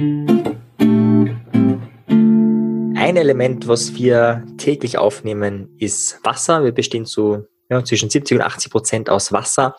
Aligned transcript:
Ein 0.00 0.56
Element, 2.96 3.68
was 3.68 3.94
wir 3.94 4.46
täglich 4.56 4.96
aufnehmen, 4.96 5.76
ist 5.78 6.18
Wasser. 6.24 6.64
Wir 6.64 6.72
bestehen 6.72 7.04
zu 7.04 7.44
ja, 7.68 7.84
zwischen 7.84 8.08
70 8.08 8.38
und 8.38 8.42
80 8.44 8.72
Prozent 8.72 9.10
aus 9.10 9.30
Wasser 9.30 9.76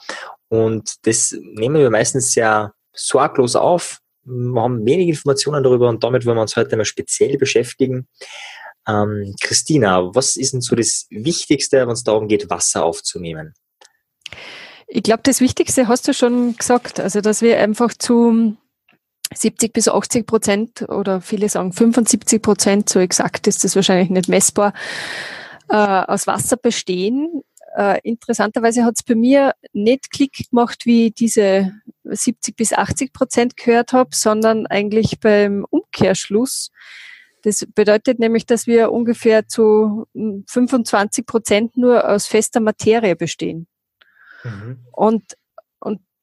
und 0.47 1.07
das 1.07 1.35
nehmen 1.41 1.81
wir 1.81 1.89
meistens 1.89 2.33
sehr 2.33 2.71
sorglos 2.93 3.55
auf. 3.55 3.97
Wir 4.23 4.61
haben 4.61 4.85
wenig 4.85 5.07
Informationen 5.07 5.63
darüber 5.63 5.89
und 5.89 6.03
damit 6.03 6.23
wollen 6.27 6.37
wir 6.37 6.43
uns 6.43 6.55
heute 6.55 6.77
mal 6.77 6.85
speziell 6.85 7.39
beschäftigen. 7.39 8.07
Ähm, 8.87 9.33
Christina, 9.41 10.13
was 10.13 10.35
ist 10.35 10.53
denn 10.53 10.61
so 10.61 10.75
das 10.75 11.07
Wichtigste, 11.09 11.79
wenn 11.79 11.93
es 11.93 12.03
darum 12.03 12.27
geht, 12.27 12.47
Wasser 12.51 12.85
aufzunehmen? 12.85 13.55
Ich 14.85 15.01
glaube, 15.01 15.23
das 15.23 15.41
Wichtigste 15.41 15.87
hast 15.87 16.07
du 16.07 16.13
schon 16.13 16.55
gesagt, 16.55 16.99
also 16.99 17.21
dass 17.21 17.41
wir 17.41 17.59
einfach 17.59 17.91
zu 17.97 18.55
70 19.33 19.73
bis 19.73 19.87
80 19.87 20.25
Prozent 20.25 20.89
oder 20.89 21.21
viele 21.21 21.49
sagen 21.49 21.73
75 21.73 22.41
Prozent, 22.41 22.89
so 22.89 22.99
exakt 22.99 23.47
ist 23.47 23.63
das 23.63 23.75
wahrscheinlich 23.75 24.09
nicht 24.09 24.27
messbar, 24.27 24.73
äh, 25.69 25.75
aus 25.75 26.27
Wasser 26.27 26.57
bestehen. 26.57 27.43
Äh, 27.77 27.99
interessanterweise 28.03 28.83
hat 28.83 28.95
es 28.97 29.03
bei 29.03 29.15
mir 29.15 29.53
nicht 29.71 30.11
Klick 30.11 30.49
gemacht, 30.49 30.85
wie 30.85 31.07
ich 31.07 31.13
diese 31.13 31.71
70 32.03 32.55
bis 32.55 32.73
80 32.73 33.13
Prozent 33.13 33.55
gehört 33.55 33.93
habe, 33.93 34.09
sondern 34.13 34.67
eigentlich 34.67 35.19
beim 35.19 35.65
Umkehrschluss. 35.69 36.71
Das 37.43 37.65
bedeutet 37.73 38.19
nämlich, 38.19 38.45
dass 38.45 38.67
wir 38.67 38.91
ungefähr 38.91 39.47
zu 39.47 40.05
25 40.13 41.25
Prozent 41.25 41.77
nur 41.77 42.07
aus 42.07 42.27
fester 42.27 42.59
Materie 42.59 43.15
bestehen. 43.15 43.67
Mhm. 44.43 44.79
Und, 44.91 45.23
und 45.23 45.23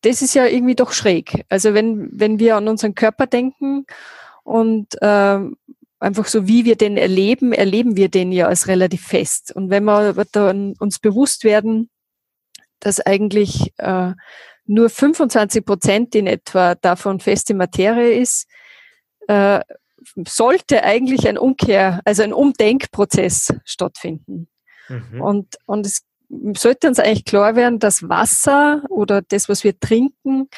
das 0.02 0.23
ist 0.23 0.34
ja 0.34 0.47
irgendwie 0.47 0.75
doch 0.75 0.93
schräg. 0.93 1.45
Also 1.48 1.75
wenn, 1.75 2.09
wenn 2.12 2.38
wir 2.38 2.57
an 2.57 2.69
unseren 2.69 2.95
Körper 2.95 3.27
denken 3.27 3.87
und 4.45 5.01
äh, 5.02 5.38
einfach 6.01 6.27
so, 6.27 6.47
wie 6.47 6.65
wir 6.65 6.77
den 6.77 6.97
erleben, 6.97 7.52
erleben 7.52 7.96
wir 7.96 8.09
den 8.09 8.32
ja 8.32 8.46
als 8.46 8.68
relativ 8.68 9.02
fest. 9.02 9.55
Und 9.55 9.71
wenn 9.71 9.85
wir 9.85 10.24
dann 10.32 10.74
uns 10.79 10.99
bewusst 10.99 11.45
werden, 11.45 11.90
dass 12.80 13.01
eigentlich 13.01 13.73
äh, 13.79 14.13
nur 14.66 14.90
25 14.90 15.65
Prozent 15.65 16.15
in 16.15 16.27
etwa 16.27 16.74
davon 16.77 17.18
feste 17.21 17.55
Materie 17.55 18.12
ist, 18.21 18.46
äh, 19.27 19.60
sollte 20.27 20.85
eigentlich 20.85 21.27
ein 21.27 21.38
Umkehr, 21.38 22.01
also 22.05 22.23
ein 22.23 22.33
Umdenkprozess 22.33 23.52
stattfinden. 23.65 24.49
Mhm. 24.88 25.21
Und, 25.21 25.57
und 25.66 25.87
es 25.87 26.02
sollte 26.57 26.88
uns 26.88 26.98
eigentlich 26.98 27.24
klar 27.24 27.57
werden, 27.57 27.79
dass 27.79 28.09
Wasser 28.09 28.82
oder 28.88 29.23
das, 29.23 29.48
was 29.48 29.65
wir 29.65 29.79
trinken, 29.79 30.48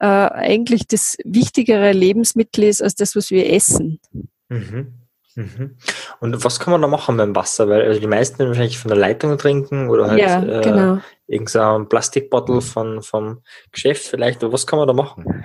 äh, 0.00 0.06
eigentlich 0.06 0.86
das 0.86 1.16
wichtigere 1.24 1.92
Lebensmittel 1.92 2.64
ist 2.64 2.82
als 2.82 2.94
das, 2.94 3.16
was 3.16 3.30
wir 3.30 3.52
essen. 3.52 4.00
Mhm. 4.48 4.98
Mhm. 5.34 5.76
Und 6.20 6.44
was 6.44 6.58
kann 6.58 6.72
man 6.72 6.82
da 6.82 6.88
machen 6.88 7.16
beim 7.16 7.34
Wasser? 7.36 7.68
Weil 7.68 7.82
also 7.82 8.00
die 8.00 8.06
meisten 8.08 8.44
wahrscheinlich 8.46 8.78
von 8.78 8.88
der 8.88 8.98
Leitung 8.98 9.38
trinken 9.38 9.88
oder 9.88 10.10
halt 10.10 10.20
ja, 10.20 10.42
äh, 10.42 10.62
genau. 10.62 10.98
irgendein 11.28 11.88
Plastikbottle 11.88 12.60
von, 12.60 13.02
vom 13.02 13.42
Geschäft 13.70 14.08
vielleicht. 14.08 14.42
was 14.42 14.66
kann 14.66 14.80
man 14.80 14.88
da 14.88 14.94
machen? 14.94 15.44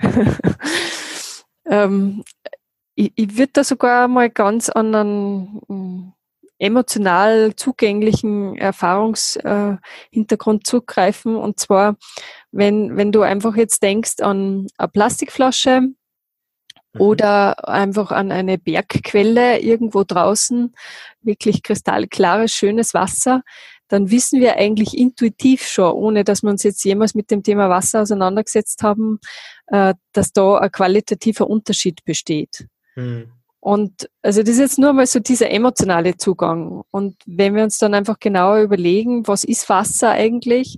ähm, 1.70 2.24
ich, 2.96 3.12
ich 3.14 3.38
würde 3.38 3.52
da 3.52 3.64
sogar 3.64 4.08
mal 4.08 4.30
ganz 4.30 4.68
an 4.68 4.94
einen 4.94 5.62
hm, 5.68 6.12
emotional 6.58 7.54
zugänglichen 7.56 8.56
Erfahrungshintergrund 8.56 10.60
äh, 10.60 10.64
zugreifen. 10.64 11.36
Und 11.36 11.60
zwar, 11.60 11.96
wenn, 12.52 12.96
wenn 12.96 13.12
du 13.12 13.22
einfach 13.22 13.56
jetzt 13.56 13.82
denkst 13.82 14.20
an 14.20 14.66
eine 14.78 14.88
Plastikflasche, 14.88 15.90
Mhm. 16.94 17.00
oder 17.00 17.68
einfach 17.68 18.10
an 18.10 18.32
eine 18.32 18.58
Bergquelle 18.58 19.60
irgendwo 19.60 20.04
draußen, 20.04 20.74
wirklich 21.22 21.62
kristallklares, 21.62 22.52
schönes 22.52 22.94
Wasser, 22.94 23.42
dann 23.88 24.10
wissen 24.10 24.40
wir 24.40 24.56
eigentlich 24.56 24.96
intuitiv 24.96 25.66
schon, 25.66 25.92
ohne 25.92 26.24
dass 26.24 26.42
wir 26.42 26.50
uns 26.50 26.62
jetzt 26.62 26.84
jemals 26.84 27.14
mit 27.14 27.30
dem 27.30 27.42
Thema 27.42 27.68
Wasser 27.68 28.02
auseinandergesetzt 28.02 28.82
haben, 28.82 29.18
äh, 29.66 29.94
dass 30.12 30.32
da 30.32 30.58
ein 30.58 30.72
qualitativer 30.72 31.48
Unterschied 31.48 32.04
besteht. 32.04 32.66
Mhm. 32.96 33.30
Und 33.64 34.10
also 34.20 34.42
das 34.42 34.50
ist 34.50 34.58
jetzt 34.58 34.78
nur 34.78 34.92
mal 34.92 35.06
so 35.06 35.20
dieser 35.20 35.50
emotionale 35.50 36.18
Zugang. 36.18 36.82
Und 36.90 37.16
wenn 37.24 37.54
wir 37.54 37.62
uns 37.62 37.78
dann 37.78 37.94
einfach 37.94 38.18
genauer 38.20 38.58
überlegen, 38.58 39.26
was 39.26 39.42
ist 39.42 39.70
Wasser 39.70 40.10
eigentlich, 40.10 40.76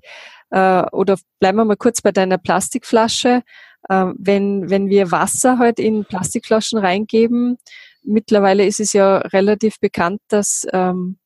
äh, 0.51 0.85
oder 0.93 1.19
bleiben 1.41 1.59
wir 1.59 1.65
mal 1.65 1.77
kurz 1.77 2.01
bei 2.01 2.13
deiner 2.13 2.39
Plastikflasche, 2.39 3.43
äh, 3.89 4.05
wenn, 4.17 4.71
wenn 4.71 4.89
wir 4.89 5.11
Wasser 5.11 5.59
halt 5.59 5.81
in 5.81 6.05
Plastikflaschen 6.05 6.79
reingeben, 6.79 7.59
mittlerweile 8.05 8.65
ist 8.65 8.79
es 8.79 8.93
ja 8.93 9.17
relativ 9.19 9.81
bekannt, 9.81 10.21
dass 10.29 10.65
ähm, 10.73 11.19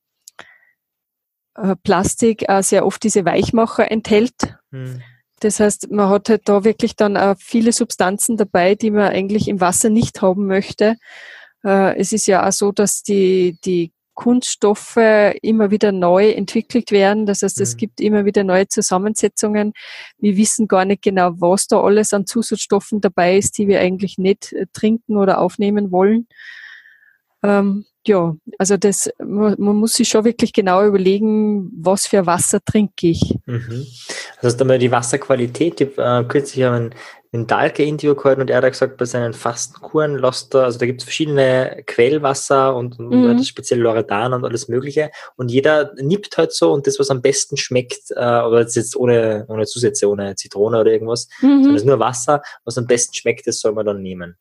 äh, 1.57 1.77
Plastik 1.83 2.49
äh, 2.49 2.63
sehr 2.63 2.87
oft 2.87 3.03
diese 3.03 3.27
Weichmacher 3.27 3.91
enthält. 3.91 4.57
Hm. 4.71 5.03
Das 5.41 5.61
heißt, 5.61 5.91
man 5.91 6.09
hat 6.09 6.31
halt 6.31 6.49
da 6.49 6.65
wirklich 6.65 6.97
dann 6.97 7.19
auch 7.19 7.35
viele 7.39 7.73
Substanzen 7.73 8.39
dabei, 8.39 8.77
die 8.77 8.91
man 8.91 9.13
eigentlich 9.13 9.47
im 9.47 9.61
Wasser 9.61 9.91
nicht 9.91 10.23
haben 10.23 10.47
möchte. 10.47 10.97
Äh, 11.65 11.97
es 11.99 12.13
ist 12.13 12.27
ja 12.27 12.47
auch 12.47 12.53
so, 12.53 12.73
dass 12.73 13.03
die, 13.03 13.59
die 13.65 13.93
Kunststoffe 14.15 14.99
immer 15.41 15.71
wieder 15.71 15.93
neu 15.93 16.31
entwickelt 16.31 16.91
werden. 16.91 17.25
Das 17.25 17.41
heißt, 17.43 17.61
es 17.61 17.75
mhm. 17.75 17.79
gibt 17.79 18.01
immer 18.01 18.25
wieder 18.27 18.45
neue 18.45 18.69
Zusammensetzungen. 18.69 19.73
Wir 20.19 20.37
wissen 20.37 20.69
gar 20.69 20.85
nicht 20.85 21.03
genau, 21.03 21.31
was 21.41 21.69
da 21.69 21.81
alles 21.81 22.13
an 22.13 22.27
Zusatzstoffen 22.27 23.01
dabei 23.01 23.39
ist, 23.39 23.57
die 23.57 23.67
wir 23.67 23.81
eigentlich 23.81 24.19
nicht 24.19 24.53
äh, 24.53 24.67
trinken 24.73 25.17
oder 25.17 25.41
aufnehmen 25.41 25.91
wollen. 25.91 26.29
Ähm, 27.43 27.87
ja, 28.07 28.35
also 28.59 28.77
das, 28.77 29.11
man, 29.19 29.57
man, 29.59 29.77
muss 29.77 29.95
sich 29.95 30.09
schon 30.09 30.25
wirklich 30.25 30.53
genau 30.53 30.85
überlegen, 30.85 31.71
was 31.77 32.07
für 32.07 32.25
Wasser 32.25 32.61
trinke 32.65 33.09
ich. 33.09 33.35
Mhm. 33.45 33.87
Also 34.41 34.59
einmal 34.59 34.79
die 34.79 34.91
Wasserqualität, 34.91 35.81
ich 35.83 35.99
äh, 35.99 36.25
kürzlich 36.25 36.65
haben 36.65 36.95
einen 37.33 37.47
Dahlke-Interview 37.47 38.15
gehalten 38.15 38.41
und 38.41 38.51
er 38.51 38.63
hat 38.63 38.73
gesagt, 38.73 38.97
bei 38.97 39.05
seinen 39.05 39.35
Fastenkuren 39.35 40.19
lässt 40.19 40.55
er, 40.55 40.65
also 40.65 40.79
da 40.79 40.87
gibt 40.87 41.03
es 41.03 41.05
verschiedene 41.05 41.85
Quellwasser 41.87 42.75
und, 42.75 42.99
und 42.99 43.11
mhm. 43.11 43.45
speziell 43.45 43.81
Loredan 43.81 44.33
und 44.33 44.45
alles 44.45 44.69
mögliche 44.69 45.11
und 45.37 45.51
jeder 45.51 45.93
nippt 45.97 46.39
halt 46.39 46.53
so 46.53 46.73
und 46.73 46.87
das, 46.87 46.99
was 46.99 47.11
am 47.11 47.23
besten 47.23 47.57
schmeckt, 47.57 48.11
äh, 48.13 48.19
aber 48.19 48.61
jetzt, 48.61 48.77
jetzt 48.77 48.97
ohne, 48.97 49.45
ohne 49.49 49.67
Zusätze, 49.67 50.09
ohne 50.09 50.35
Zitrone 50.35 50.81
oder 50.81 50.91
irgendwas, 50.91 51.29
mhm. 51.41 51.63
sondern 51.63 51.75
es 51.75 51.83
ist 51.83 51.87
nur 51.87 52.01
Wasser, 52.01 52.43
was 52.65 52.79
am 52.79 52.87
besten 52.87 53.15
schmeckt, 53.15 53.47
das 53.47 53.61
soll 53.61 53.73
man 53.73 53.87
dann 53.87 54.03
nehmen. 54.03 54.37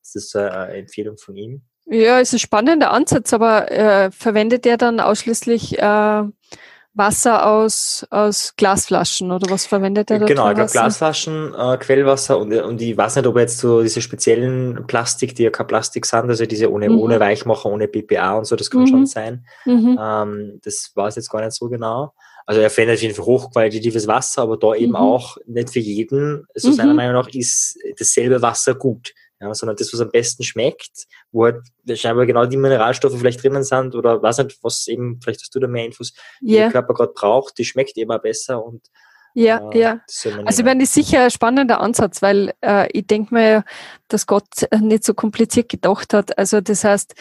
Das 0.00 0.14
ist 0.16 0.34
eine 0.34 0.74
Empfehlung 0.74 1.18
von 1.18 1.36
ihm. 1.36 1.62
Ja, 1.86 2.18
ist 2.18 2.32
ein 2.32 2.38
spannender 2.38 2.90
Ansatz, 2.92 3.32
aber 3.32 3.70
äh, 3.70 4.10
verwendet 4.10 4.64
er 4.66 4.78
dann 4.78 5.00
ausschließlich 5.00 5.78
äh, 5.78 6.22
Wasser 6.94 7.46
aus, 7.46 8.06
aus 8.10 8.54
Glasflaschen 8.56 9.32
oder 9.32 9.50
was 9.50 9.66
verwendet 9.66 10.10
er 10.10 10.20
da? 10.20 10.26
Genau, 10.26 10.48
ich 10.48 10.54
glaube 10.54 10.70
Glasflaschen, 10.70 11.52
äh, 11.52 11.76
Quellwasser 11.76 12.38
und, 12.38 12.54
und 12.54 12.80
ich 12.80 12.96
weiß 12.96 13.16
nicht, 13.16 13.26
ob 13.26 13.36
jetzt 13.36 13.58
so 13.58 13.82
diese 13.82 14.00
speziellen 14.00 14.86
Plastik, 14.86 15.34
die 15.34 15.42
ja 15.42 15.50
kein 15.50 15.66
Plastik 15.66 16.06
sind, 16.06 16.28
also 16.28 16.46
diese 16.46 16.70
ohne, 16.70 16.88
mhm. 16.88 17.00
ohne 17.00 17.18
Weichmacher, 17.18 17.68
ohne 17.68 17.88
BPA 17.88 18.38
und 18.38 18.44
so, 18.46 18.54
das 18.54 18.70
kann 18.70 18.82
mhm. 18.82 18.86
schon 18.86 19.06
sein. 19.06 19.44
Mhm. 19.64 19.98
Ähm, 20.00 20.60
das 20.62 20.92
weiß 20.94 21.16
jetzt 21.16 21.30
gar 21.30 21.40
nicht 21.40 21.52
so 21.52 21.68
genau. 21.68 22.14
Also 22.46 22.60
er 22.60 22.70
verwendet 22.70 22.98
auf 22.98 23.02
jeden 23.02 23.14
Fall 23.14 23.24
hochqualitatives 23.24 24.06
Wasser, 24.06 24.42
aber 24.42 24.56
da 24.56 24.74
eben 24.74 24.92
mhm. 24.92 24.96
auch 24.96 25.36
nicht 25.46 25.70
für 25.70 25.80
jeden, 25.80 26.46
so 26.54 26.70
seiner 26.70 26.90
mhm. 26.90 26.96
Meinung 26.96 27.14
nach, 27.14 27.28
ist 27.28 27.76
dasselbe 27.98 28.40
Wasser 28.40 28.74
gut 28.74 29.12
ja, 29.40 29.52
sondern 29.54 29.76
das, 29.76 29.92
was 29.92 30.00
am 30.00 30.10
besten 30.10 30.44
schmeckt, 30.44 31.06
wo 31.32 31.44
halt 31.44 31.62
scheinbar 31.94 32.26
genau 32.26 32.46
die 32.46 32.56
Mineralstoffe 32.56 33.18
vielleicht 33.18 33.42
drinnen 33.42 33.64
sind 33.64 33.94
oder 33.94 34.22
weiß 34.22 34.38
nicht, 34.38 34.58
was 34.62 34.86
eben, 34.86 35.20
vielleicht 35.20 35.42
hast 35.42 35.54
du 35.54 35.60
da 35.60 35.66
mehr 35.66 35.84
Infos, 35.84 36.14
yeah. 36.42 36.62
der 36.62 36.70
Körper 36.70 36.94
gerade 36.94 37.12
braucht, 37.12 37.58
die 37.58 37.64
schmeckt 37.64 37.96
immer 37.96 38.18
besser 38.18 38.64
und 38.64 38.88
ja, 39.34 39.70
äh, 39.70 39.80
ja. 39.80 40.00
Also 40.44 40.60
ich 40.60 40.64
meine, 40.64 40.80
das 40.80 40.90
ist 40.90 40.94
sicher 40.94 41.24
ein 41.24 41.30
spannender 41.30 41.80
Ansatz, 41.80 42.22
weil 42.22 42.52
äh, 42.60 42.88
ich 42.92 43.06
denke 43.06 43.34
mir, 43.34 43.64
dass 44.08 44.26
Gott 44.26 44.68
nicht 44.80 45.04
so 45.04 45.12
kompliziert 45.12 45.68
gedacht 45.68 46.14
hat. 46.14 46.38
Also 46.38 46.60
das 46.60 46.84
heißt, 46.84 47.14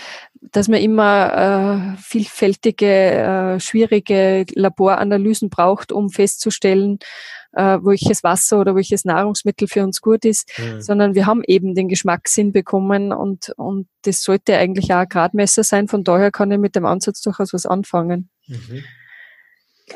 dass 0.51 0.67
man 0.67 0.79
immer 0.79 1.95
äh, 1.95 2.01
vielfältige, 2.01 2.85
äh, 2.87 3.59
schwierige 3.59 4.45
Laboranalysen 4.53 5.49
braucht, 5.49 5.91
um 5.91 6.09
festzustellen, 6.09 6.99
äh, 7.53 7.79
welches 7.81 8.23
Wasser 8.23 8.59
oder 8.59 8.75
welches 8.75 9.05
Nahrungsmittel 9.05 9.67
für 9.67 9.83
uns 9.83 10.01
gut 10.01 10.23
ist, 10.25 10.51
mhm. 10.57 10.81
sondern 10.81 11.15
wir 11.15 11.25
haben 11.25 11.43
eben 11.47 11.73
den 11.73 11.87
Geschmackssinn 11.87 12.51
bekommen 12.51 13.11
und, 13.11 13.49
und 13.57 13.87
das 14.03 14.21
sollte 14.21 14.55
eigentlich 14.57 14.93
auch 14.93 14.99
ein 14.99 15.09
Gradmesser 15.09 15.63
sein. 15.63 15.87
Von 15.87 16.03
daher 16.03 16.31
kann 16.31 16.51
ich 16.51 16.59
mit 16.59 16.75
dem 16.75 16.85
Ansatz 16.85 17.21
durchaus 17.21 17.53
was 17.53 17.65
anfangen. 17.65 18.29
Mhm. 18.47 18.83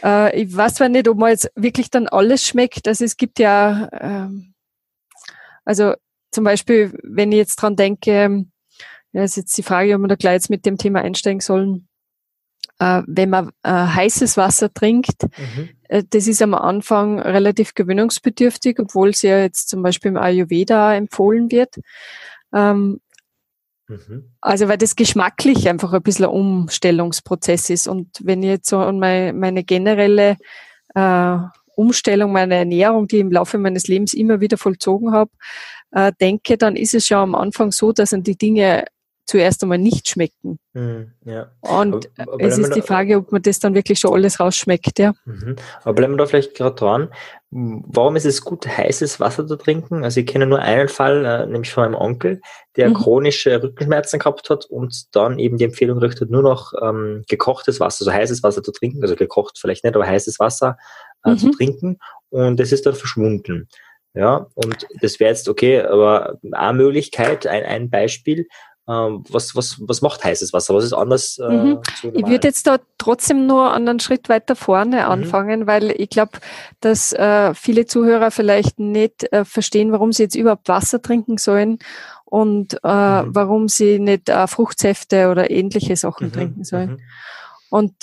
Äh, 0.04 0.42
ich 0.42 0.56
weiß 0.56 0.76
zwar 0.76 0.90
nicht, 0.90 1.08
ob 1.08 1.18
man 1.18 1.30
jetzt 1.30 1.52
wirklich 1.56 1.90
dann 1.90 2.08
alles 2.08 2.46
schmeckt. 2.46 2.88
Also 2.88 3.06
es 3.06 3.18
gibt 3.18 3.40
ja, 3.40 3.90
ähm, 3.92 4.54
also 5.66 5.94
zum 6.32 6.44
Beispiel, 6.44 6.98
wenn 7.04 7.32
ich 7.32 7.38
jetzt 7.38 7.58
dran 7.58 7.76
denke, 7.76 8.46
ja, 9.14 9.24
ist 9.24 9.38
jetzt 9.38 9.58
die 9.58 9.64
Frage, 9.64 9.96
ob 9.96 10.02
wir 10.02 10.08
da 10.08 10.16
gleich 10.16 10.34
jetzt 10.34 10.50
mit 10.50 10.66
dem 10.66 10.78
Thema 10.78 11.02
einsteigen 11.02 11.40
sollen. 11.40 11.88
Äh, 12.80 13.02
wenn 13.08 13.30
man 13.32 13.50
äh, 13.64 13.72
heißes 13.72 14.38
Wasser 14.38 14.72
trinkt, 14.72 15.24
mhm. 15.24 15.70
äh, 15.90 16.04
das 16.08 16.28
ist 16.28 16.42
am 16.42 16.54
Anfang 16.54 17.20
relativ 17.20 17.74
gewöhnungsbedürftig, 17.74 18.78
obwohl 18.80 19.10
es 19.10 19.24
ja 19.24 19.40
jetzt 19.40 19.70
zum 19.70 19.82
Beispiel 19.82 20.10
im 20.10 20.18
Ayurveda 20.18 20.94
empfohlen 20.94 21.50
wird. 21.50 21.76
Ähm, 22.54 23.02
Mhm. 23.88 24.32
Also 24.42 24.68
weil 24.68 24.78
das 24.78 24.96
geschmacklich 24.96 25.68
einfach 25.70 25.94
ein 25.94 26.02
bisschen 26.02 26.26
ein 26.26 26.32
Umstellungsprozess 26.32 27.70
ist. 27.70 27.88
Und 27.88 28.10
wenn 28.22 28.44
ich 28.44 28.50
jetzt 28.50 28.70
so 28.70 28.80
an 28.80 29.00
meine, 29.00 29.34
meine 29.34 29.64
generelle 29.64 30.38
äh, 30.96 31.38
Umstellung 31.76 32.32
meiner 32.32 32.56
Ernährung, 32.56 33.08
die 33.08 33.18
ich 33.18 33.22
im 33.22 33.32
Laufe 33.32 33.58
meines 33.58 33.88
Lebens 33.88 34.14
immer 34.14 34.42
wieder 34.42 34.58
vollzogen 34.58 35.12
habe, 35.12 35.32
äh, 35.92 36.12
denke, 36.20 36.58
dann 36.58 36.76
ist 36.76 36.94
es 36.94 37.08
schon 37.08 37.18
am 37.18 37.36
Anfang 37.36 37.72
so, 37.72 37.92
dass 37.94 38.14
an 38.14 38.24
die 38.24 38.38
Dinge 38.38 38.86
zuerst 39.28 39.62
einmal 39.62 39.78
nicht 39.78 40.08
schmecken. 40.08 40.58
Mhm, 40.74 41.12
ja. 41.26 41.52
Und 41.60 42.10
aber, 42.18 42.34
aber 42.34 42.44
es 42.44 42.58
ist 42.58 42.76
die 42.76 42.82
Frage, 42.82 43.18
ob 43.18 43.32
man 43.32 43.42
das 43.42 43.60
dann 43.60 43.76
wirklich 43.76 44.00
schon 44.00 44.14
alles 44.14 44.40
rausschmeckt, 44.40 44.98
ja. 45.00 45.14
Mhm. 45.26 45.58
Aber 45.84 45.94
bleiben 45.94 46.14
wir 46.14 46.18
da 46.18 46.26
vielleicht 46.26 46.56
gerade 46.56 46.76
dran. 46.76 47.10
Warum 47.50 48.16
ist 48.16 48.26
es 48.26 48.42
gut, 48.42 48.66
heißes 48.66 49.20
Wasser 49.20 49.46
zu 49.46 49.58
trinken? 49.58 50.04
Also 50.04 50.22
ich 50.22 50.28
kenne 50.28 50.48
nur 50.48 50.60
einen 50.60 50.88
Fall, 50.88 51.26
äh, 51.26 51.46
nämlich 51.46 51.72
von 51.72 51.84
meinem 51.84 51.96
Onkel, 51.96 52.42
der 52.78 52.90
mhm. 52.90 52.94
chronische 52.96 53.62
Rückenschmerzen 53.62 54.20
gehabt 54.20 54.50
hat 54.50 54.66
und 54.66 55.14
dann 55.16 55.40
eben 55.40 55.58
die 55.58 55.66
Empfehlung 55.66 55.98
richtet, 56.00 56.32
nur 56.32 56.44
noch 56.44 56.74
ähm, 56.82 57.24
gekochtes 57.28 57.80
Wasser, 57.80 58.04
also 58.08 58.14
heißes 58.14 58.44
Wasser 58.44 58.64
zu 58.64 58.72
trinken, 58.72 59.02
also 59.02 59.16
gekocht 59.16 59.60
vielleicht 59.60 59.84
nicht, 59.84 59.96
aber 59.96 60.08
heißes 60.08 60.40
Wasser 60.40 60.78
äh, 61.24 61.36
zu 61.36 61.48
mhm. 61.48 61.52
trinken. 61.52 61.98
Und 62.30 62.60
es 62.60 62.72
ist 62.72 62.86
dann 62.86 62.96
verschwunden. 62.96 63.68
Ja, 64.14 64.48
und 64.56 64.88
das 65.02 65.20
wäre 65.20 65.30
jetzt 65.30 65.48
okay, 65.48 65.82
aber 65.82 66.40
eine 66.52 66.78
Möglichkeit, 66.78 67.46
ein, 67.46 67.64
ein 67.64 67.90
Beispiel, 67.92 68.48
was, 68.88 69.54
was, 69.54 69.82
was 69.82 70.02
macht 70.02 70.24
heißes 70.24 70.54
Wasser? 70.54 70.74
Was 70.74 70.86
ist 70.86 70.94
anders? 70.94 71.40
Äh, 71.40 71.50
mhm. 71.50 71.80
Ich 72.14 72.26
würde 72.26 72.48
jetzt 72.48 72.68
da 72.68 72.78
trotzdem 72.98 73.46
nur 73.46 73.74
einen 73.74 74.00
Schritt 74.00 74.30
weiter 74.30 74.56
vorne 74.56 74.98
mhm. 74.98 75.12
anfangen, 75.12 75.60
mhm. 75.62 75.68
weil 75.68 75.92
ich 75.92 76.10
glaube, 76.10 76.40
dass 76.80 77.12
äh, 77.12 77.54
viele 77.54 77.86
Zuhörer 77.86 78.32
vielleicht 78.32 78.80
nicht 78.80 79.32
äh, 79.34 79.44
verstehen, 79.44 79.92
warum 79.92 80.14
sie 80.14 80.24
jetzt 80.24 80.36
überhaupt 80.36 80.70
Wasser 80.70 81.02
trinken 81.02 81.38
sollen 81.38 81.80
und 82.24 82.80
äh, 82.84 83.22
mhm. 83.24 83.36
warum 83.36 83.68
sie 83.68 84.00
nicht 84.00 84.30
äh, 84.30 84.48
Fruchtsäfte 84.48 85.30
oder 85.30 85.52
ähnliche 85.52 85.98
Sachen 85.98 86.28
mhm. 86.28 86.34
trinken 86.34 86.64
sollen. 86.64 87.02
Und 87.70 87.94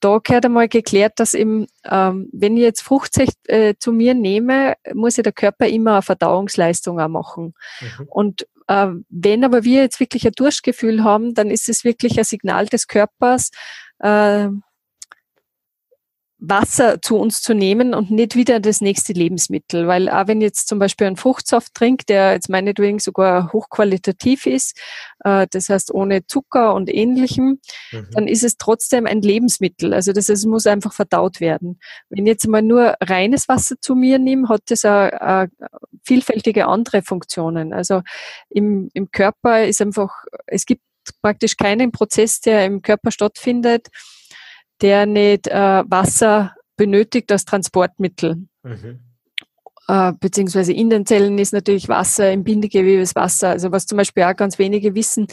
da 0.00 0.18
gehört 0.18 0.46
einmal 0.46 0.68
geklärt, 0.68 1.14
dass 1.16 1.34
eben, 1.34 1.66
ähm, 1.84 2.28
wenn 2.32 2.56
ich 2.56 2.62
jetzt 2.62 2.82
Fruchtsäfte 2.82 3.48
äh, 3.48 3.74
zu 3.78 3.92
mir 3.92 4.14
nehme, 4.14 4.74
muss 4.94 5.16
ja 5.16 5.22
der 5.22 5.32
Körper 5.32 5.66
immer 5.66 5.94
eine 5.94 6.02
Verdauungsleistung 6.02 7.00
auch 7.00 7.08
machen. 7.08 7.54
Mhm. 7.80 8.06
Und 8.08 8.46
äh, 8.66 8.88
wenn 9.08 9.44
aber 9.44 9.64
wir 9.64 9.82
jetzt 9.82 10.00
wirklich 10.00 10.26
ein 10.26 10.32
Durstgefühl 10.32 11.04
haben, 11.04 11.34
dann 11.34 11.50
ist 11.50 11.68
es 11.68 11.84
wirklich 11.84 12.18
ein 12.18 12.24
Signal 12.24 12.66
des 12.66 12.86
Körpers, 12.86 13.50
äh, 13.98 14.48
Wasser 16.40 17.02
zu 17.02 17.16
uns 17.16 17.42
zu 17.42 17.54
nehmen 17.54 17.94
und 17.94 18.10
nicht 18.10 18.34
wieder 18.34 18.60
das 18.60 18.80
nächste 18.80 19.12
Lebensmittel. 19.12 19.86
Weil 19.86 20.08
auch 20.08 20.26
wenn 20.26 20.40
jetzt 20.40 20.68
zum 20.68 20.78
Beispiel 20.78 21.06
ein 21.06 21.16
Fruchtsaft 21.16 21.74
trinkt, 21.74 22.08
der 22.08 22.32
jetzt 22.32 22.48
meinetwegen 22.48 22.98
sogar 22.98 23.52
hochqualitativ 23.52 24.46
ist, 24.46 24.78
äh, 25.24 25.46
das 25.50 25.68
heißt 25.68 25.92
ohne 25.92 26.26
Zucker 26.26 26.74
und 26.74 26.92
ähnlichem, 26.92 27.60
mhm. 27.92 28.08
dann 28.12 28.28
ist 28.28 28.42
es 28.42 28.56
trotzdem 28.56 29.06
ein 29.06 29.20
Lebensmittel. 29.20 29.92
Also 29.92 30.12
das 30.12 30.28
heißt, 30.28 30.40
es 30.40 30.46
muss 30.46 30.66
einfach 30.66 30.92
verdaut 30.92 31.40
werden. 31.40 31.78
Wenn 32.08 32.24
ich 32.24 32.30
jetzt 32.30 32.48
mal 32.48 32.62
nur 32.62 32.94
reines 33.02 33.48
Wasser 33.48 33.76
zu 33.80 33.94
mir 33.94 34.18
nehme, 34.18 34.48
hat 34.48 34.62
das 34.68 34.84
auch, 34.84 35.46
vielfältige 36.04 36.66
andere 36.66 37.02
Funktionen. 37.02 37.72
Also 37.72 38.02
im, 38.48 38.88
im 38.94 39.10
Körper 39.10 39.64
ist 39.64 39.80
einfach, 39.80 40.24
es 40.46 40.66
gibt 40.66 40.82
praktisch 41.22 41.56
keinen 41.56 41.92
Prozess, 41.92 42.40
der 42.40 42.64
im 42.64 42.82
Körper 42.82 43.10
stattfindet, 43.10 43.88
der 44.82 45.06
nicht 45.06 45.46
äh, 45.48 45.84
Wasser 45.86 46.54
benötigt 46.76 47.30
als 47.32 47.44
Transportmittel. 47.44 48.46
Mhm. 48.62 49.00
Äh, 49.88 50.12
beziehungsweise 50.20 50.72
in 50.72 50.88
den 50.88 51.04
Zellen 51.04 51.38
ist 51.38 51.52
natürlich 51.52 51.88
Wasser, 51.88 52.30
im 52.32 52.44
Bindegewebe 52.44 53.02
ist 53.02 53.16
Wasser. 53.16 53.50
Also 53.50 53.72
was 53.72 53.86
zum 53.86 53.98
Beispiel 53.98 54.22
auch 54.22 54.36
ganz 54.36 54.58
wenige 54.58 54.94
wissen, 54.94 55.26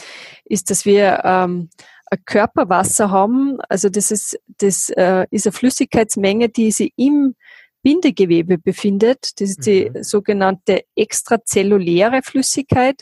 ist, 0.46 0.70
dass 0.70 0.86
wir 0.86 1.22
ähm, 1.24 1.70
ein 2.10 2.20
Körperwasser 2.26 3.12
haben. 3.12 3.60
Also 3.70 3.90
das 3.90 4.12
ist, 4.12 4.40
das 4.58 4.90
äh, 4.90 5.26
ist 5.30 5.46
eine 5.46 5.54
Flüssigkeitsmenge, 5.54 6.50
die 6.50 6.72
sie 6.72 6.92
im 6.96 7.36
Bindegewebe 7.84 8.58
befindet. 8.58 9.40
Das 9.40 9.52
ist 9.52 9.66
die 9.66 9.90
mhm. 9.90 10.04
sogenannte 10.04 10.84
extrazelluläre 10.96 12.22
Flüssigkeit. 12.24 13.02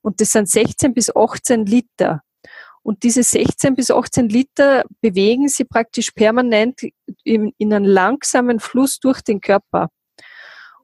Und 0.00 0.20
das 0.20 0.32
sind 0.32 0.48
16 0.48 0.94
bis 0.94 1.14
18 1.14 1.66
Liter. 1.66 2.22
Und 2.82 3.02
diese 3.02 3.22
16 3.22 3.74
bis 3.74 3.90
18 3.90 4.28
Liter 4.28 4.84
bewegen 5.00 5.48
sie 5.48 5.64
praktisch 5.64 6.10
permanent 6.10 6.80
in, 7.24 7.52
in 7.58 7.72
einen 7.72 7.84
langsamen 7.84 8.60
Fluss 8.60 8.98
durch 8.98 9.20
den 9.20 9.40
Körper. 9.40 9.88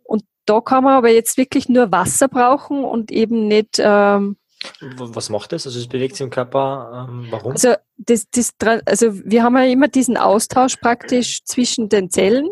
Und 0.03 0.25
da 0.47 0.61
kann 0.61 0.85
man 0.85 0.95
aber 0.95 1.11
jetzt 1.11 1.37
wirklich 1.37 1.69
nur 1.69 1.91
Wasser 1.91 2.29
brauchen 2.29 2.85
und 2.85 3.11
eben 3.11 3.49
nicht. 3.49 3.79
Ähm, 3.79 4.37
was 4.81 5.31
macht 5.31 5.53
das? 5.53 5.67
Also 5.67 5.79
es 5.79 5.89
bewegt 5.89 6.17
sich 6.17 6.25
im 6.25 6.31
Körper. 6.31 7.07
Ähm, 7.09 7.27
warum? 7.31 7.53
Also, 7.53 7.75
das, 7.97 8.27
das, 8.31 8.53
also 8.87 9.15
wir 9.25 9.43
haben 9.43 9.57
ja 9.57 9.65
immer 9.65 9.89
diesen 9.89 10.17
Austausch 10.17 10.77
praktisch 10.77 11.45
zwischen 11.45 11.89
den 11.89 12.11
Zellen 12.11 12.49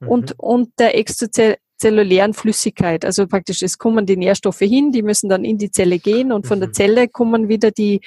mhm. 0.00 0.08
und, 0.08 0.34
und 0.38 0.78
der 0.78 0.96
extrazellulären 0.96 2.34
Flüssigkeit. 2.34 3.04
Also 3.04 3.26
praktisch, 3.26 3.62
es 3.62 3.78
kommen 3.78 4.06
die 4.06 4.16
Nährstoffe 4.16 4.60
hin, 4.60 4.92
die 4.92 5.02
müssen 5.02 5.28
dann 5.28 5.44
in 5.44 5.58
die 5.58 5.70
Zelle 5.70 5.98
gehen 5.98 6.32
und 6.32 6.46
von 6.46 6.58
mhm. 6.58 6.62
der 6.62 6.72
Zelle 6.72 7.08
kommen 7.08 7.48
wieder 7.48 7.70
die 7.70 8.00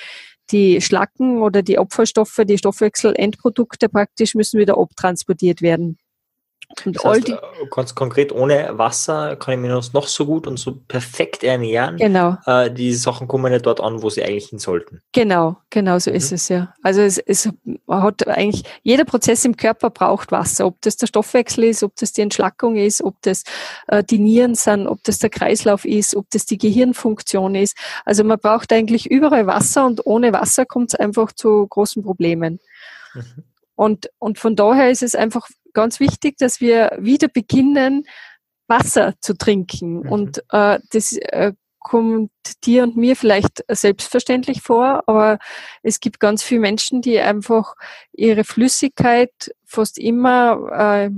die 0.52 0.82
Schlacken 0.82 1.42
oder 1.42 1.62
die 1.62 1.78
Abfallstoffe, 1.78 2.42
die 2.46 2.58
Stoffwechselendprodukte 2.58 3.90
praktisch 3.90 4.36
müssen 4.36 4.60
wieder 4.60 4.78
abtransportiert 4.78 5.62
werden. 5.62 5.98
Und 6.86 6.96
das 6.96 7.04
heißt, 7.04 7.34
ganz 7.70 7.96
konkret, 7.96 8.32
ohne 8.32 8.78
Wasser 8.78 9.36
kann 9.36 9.54
ich 9.54 9.60
mich 9.60 9.94
noch 9.94 10.08
so 10.08 10.26
gut 10.26 10.48
und 10.48 10.58
so 10.58 10.76
perfekt 10.88 11.44
ernähren. 11.44 11.98
Genau. 11.98 12.38
Äh, 12.46 12.72
die 12.72 12.94
Sachen 12.94 13.28
kommen 13.28 13.52
nicht 13.52 13.66
dort 13.66 13.82
an, 13.82 14.02
wo 14.02 14.10
sie 14.10 14.24
eigentlich 14.24 14.48
hin 14.48 14.60
sollten. 14.60 15.02
Genau, 15.12 15.58
genau 15.70 16.00
so 16.00 16.12
mhm. 16.12 16.18
ist 16.18 16.32
es 16.32 16.50
ja. 16.50 16.74
Also 16.82 17.02
es, 17.02 17.18
es 17.18 17.50
hat 17.88 18.28
eigentlich, 18.28 18.64
jeder 18.84 19.06
Prozess 19.06 19.46
im 19.46 19.58
Körper 19.58 19.90
braucht 19.90 20.32
Wasser. 20.32 20.66
Ob 20.66 20.82
das 20.82 20.98
der 20.98 21.08
Stoffwechsel 21.08 21.66
ist, 21.66 21.84
ob 21.84 21.96
das 21.96 22.14
die 22.14 22.22
Entschlackung 22.22 22.76
ist, 22.76 23.04
ob 23.04 23.16
das 23.22 23.44
äh, 23.88 24.04
die 24.04 24.20
Nieren 24.20 24.56
sind, 24.56 24.88
ob 24.88 25.04
das 25.04 25.20
der 25.20 25.30
Kreislauf 25.30 25.86
ist, 25.86 26.16
ob 26.16 26.30
das 26.32 26.46
die 26.46 26.58
Gehirnfunktion 26.58 27.56
ist. 27.56 27.76
Also 28.06 28.24
man 28.24 28.40
braucht 28.40 28.72
eigentlich 28.74 29.10
überall 29.10 29.48
Wasser 29.48 29.86
und 29.86 30.06
ohne 30.06 30.34
Wasser 30.34 30.66
kommt 30.66 30.94
es 30.94 31.00
einfach 31.00 31.32
zu 31.32 31.68
großen 31.68 32.04
Problemen. 32.04 32.60
Mhm. 33.14 33.44
Und, 33.76 34.12
und 34.20 34.38
von 34.38 34.56
daher 34.56 34.92
ist 34.92 35.02
es 35.02 35.16
einfach 35.16 35.50
ganz 35.74 36.00
wichtig, 36.00 36.38
dass 36.38 36.62
wir 36.62 36.98
wieder 37.00 37.28
beginnen, 37.28 38.06
Wasser 38.68 39.14
zu 39.22 39.38
trinken. 39.38 40.02
Mhm. 40.02 40.12
Und 40.12 40.44
äh, 40.52 40.80
das 40.92 41.14
äh, 41.18 41.54
kommt 41.80 42.32
dir 42.64 42.84
und 42.84 42.96
mir 42.96 43.16
vielleicht 43.16 43.64
selbstverständlich 43.68 44.62
vor, 44.62 45.04
aber 45.08 45.40
es 45.82 46.00
gibt 46.00 46.20
ganz 46.20 46.44
viele 46.44 46.62
Menschen, 46.62 47.02
die 47.02 47.20
einfach 47.20 47.76
ihre 48.14 48.44
Flüssigkeit 48.44 49.32
fast 49.66 49.98
immer 49.98 50.70
äh, 50.72 51.10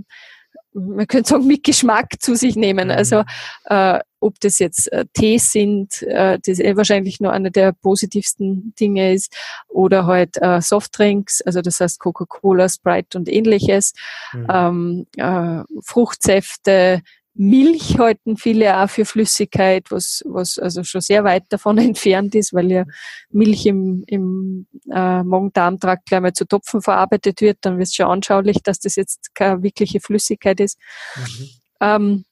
man 0.74 1.08
könnte 1.08 1.30
sagen, 1.30 1.48
mit 1.48 1.64
Geschmack 1.64 2.20
zu 2.20 2.36
sich 2.36 2.56
nehmen. 2.56 2.88
Mhm. 2.88 2.94
Also 2.94 3.24
äh, 3.66 4.00
ob 4.20 4.40
das 4.40 4.60
jetzt 4.60 4.92
äh, 4.92 5.06
Tees 5.14 5.52
sind, 5.52 6.02
äh, 6.04 6.40
das 6.46 6.60
eh 6.60 6.76
wahrscheinlich 6.78 7.20
nur 7.20 7.34
einer 7.34 7.50
der 7.50 7.74
positivsten 7.74 8.74
Dinge 8.80 9.14
ist, 9.14 9.36
oder 9.68 10.06
halt 10.06 10.42
äh, 10.42 10.62
Softdrinks, 10.62 11.42
also 11.42 11.62
das 11.62 11.80
heißt 11.80 12.00
Coca-Cola, 12.00 12.70
Sprite 12.70 13.18
und 13.18 13.30
ähnliches, 13.30 13.94
mhm. 14.32 14.48
ähm, 14.50 15.08
äh, 15.18 15.64
Fruchtsäfte, 15.84 17.02
Milch 17.36 17.98
halten 17.98 18.38
viele 18.38 18.78
auch 18.80 18.90
für 18.90 19.06
Flüssigkeit, 19.06 19.90
was, 19.90 20.22
was 20.26 20.60
also 20.60 20.84
schon 20.84 21.02
sehr 21.02 21.24
weit 21.24 21.46
davon 21.50 21.78
entfernt 21.80 22.36
ist, 22.36 22.54
weil 22.54 22.72
ja 22.72 22.86
Milch 23.30 23.66
im, 23.66 24.04
im 24.08 24.68
äh, 24.92 25.24
Magen-Darm-Trakt 25.24 26.06
gleich 26.06 26.22
mal 26.22 26.34
zu 26.34 26.46
Topfen 26.46 26.82
verarbeitet 26.82 27.42
wird, 27.42 27.58
dann 27.62 27.78
wird 27.78 27.88
es 27.88 27.96
schon 27.96 28.08
anschaulich, 28.08 28.62
dass 28.62 28.80
das 28.80 28.96
jetzt 28.96 29.34
keine 29.34 29.64
wirkliche 29.64 30.00
Flüssigkeit 30.00 30.60
ist. 30.60 30.78
Mhm. 31.16 31.50
Ähm, 31.82 32.26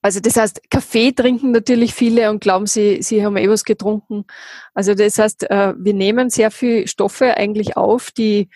also 0.00 0.20
das 0.20 0.36
heißt, 0.36 0.70
Kaffee 0.70 1.12
trinken 1.12 1.50
natürlich 1.50 1.92
viele 1.92 2.30
und 2.30 2.40
glauben, 2.40 2.66
sie, 2.66 3.02
sie 3.02 3.24
haben 3.24 3.36
eh 3.36 3.48
was 3.48 3.64
getrunken. 3.64 4.24
Also 4.72 4.94
das 4.94 5.18
heißt, 5.18 5.50
äh, 5.50 5.74
wir 5.76 5.94
nehmen 5.94 6.30
sehr 6.30 6.50
viele 6.50 6.86
Stoffe 6.86 7.36
eigentlich 7.36 7.76
auf, 7.76 8.10
die 8.10 8.48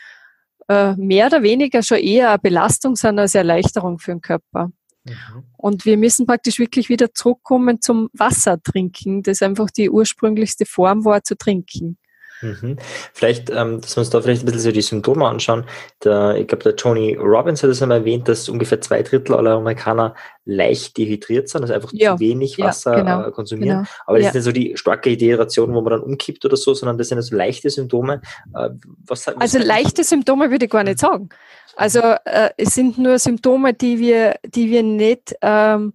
äh, 0.69 0.95
mehr 0.97 1.26
oder 1.26 1.43
weniger 1.43 1.83
schon 1.83 1.99
eher 1.99 2.31
eine 2.31 2.38
Belastung 2.38 2.95
sind 2.95 3.19
als 3.19 3.35
Erleichterung 3.35 3.99
für 3.99 4.12
den 4.12 4.21
Körper. 4.21 4.71
Mhm. 5.05 5.45
Und 5.57 5.85
wir 5.85 5.97
müssen 5.97 6.27
praktisch 6.27 6.59
wirklich 6.59 6.89
wieder 6.89 7.13
zurückkommen 7.13 7.81
zum 7.81 8.09
Wasser 8.13 8.63
trinken, 8.63 9.23
das 9.23 9.43
einfach 9.43 9.71
die 9.71 9.91
ursprünglichste 9.91 10.67
Form 10.67 11.05
war 11.05 11.23
zu 11.25 11.37
trinken. 11.37 11.99
Mhm. 12.43 12.77
Vielleicht, 13.13 13.51
ähm, 13.51 13.81
dass 13.81 13.97
wir 13.97 14.01
uns 14.01 14.11
da 14.11 14.21
vielleicht 14.21 14.43
ein 14.43 14.47
bisschen 14.47 14.61
so 14.61 14.73
die 14.73 14.83
Symptome 14.83 15.27
anschauen. 15.27 15.65
Der, 16.03 16.37
ich 16.37 16.49
glaube, 16.49 16.65
der 16.65 16.77
Tony 16.77 17.15
Robbins 17.15 17.63
hat 17.63 17.71
es 17.71 17.81
einmal 17.83 17.99
erwähnt, 17.99 18.29
dass 18.29 18.49
ungefähr 18.49 18.81
zwei 18.81 19.03
Drittel 19.03 19.37
aller 19.37 19.53
Amerikaner 19.53 20.15
leicht 20.45 20.97
dehydriert 20.97 21.49
sind, 21.49 21.63
also 21.63 21.73
einfach 21.73 21.91
ja. 21.93 22.17
zu 22.17 22.21
wenig 22.21 22.59
Wasser 22.59 22.99
ja, 22.99 23.03
genau. 23.03 23.29
äh, 23.29 23.31
konsumieren. 23.31 23.79
Genau. 23.79 23.89
Aber 24.07 24.19
das 24.19 24.25
ja. 24.25 24.29
ist 24.31 24.35
nicht 24.35 24.45
so 24.45 24.53
die 24.53 24.77
starke 24.77 25.17
Dehydration, 25.17 25.73
wo 25.73 25.81
man 25.81 25.93
dann 25.93 26.03
umkippt 26.03 26.45
oder 26.45 26.57
so, 26.57 26.75
sondern 26.75 26.99
das 26.99 27.09
sind 27.09 27.23
so 27.23 27.37
leichte 27.37 27.71
Symptome. 27.71 28.21
Äh, 28.55 28.71
was, 29.07 29.27
was 29.29 29.37
also 29.37 29.59
leichte 29.59 30.03
Symptome 30.03 30.51
würde 30.51 30.65
ich 30.65 30.71
gar 30.71 30.83
nicht 30.83 30.99
sagen. 30.99 31.29
Also 31.76 32.00
äh, 32.00 32.50
es 32.57 32.75
sind 32.75 32.99
nur 32.99 33.19
Symptome, 33.19 33.75
die 33.75 33.99
wir, 33.99 34.37
die 34.45 34.71
wir 34.71 34.83
nicht 34.83 35.35
ähm, 35.41 35.95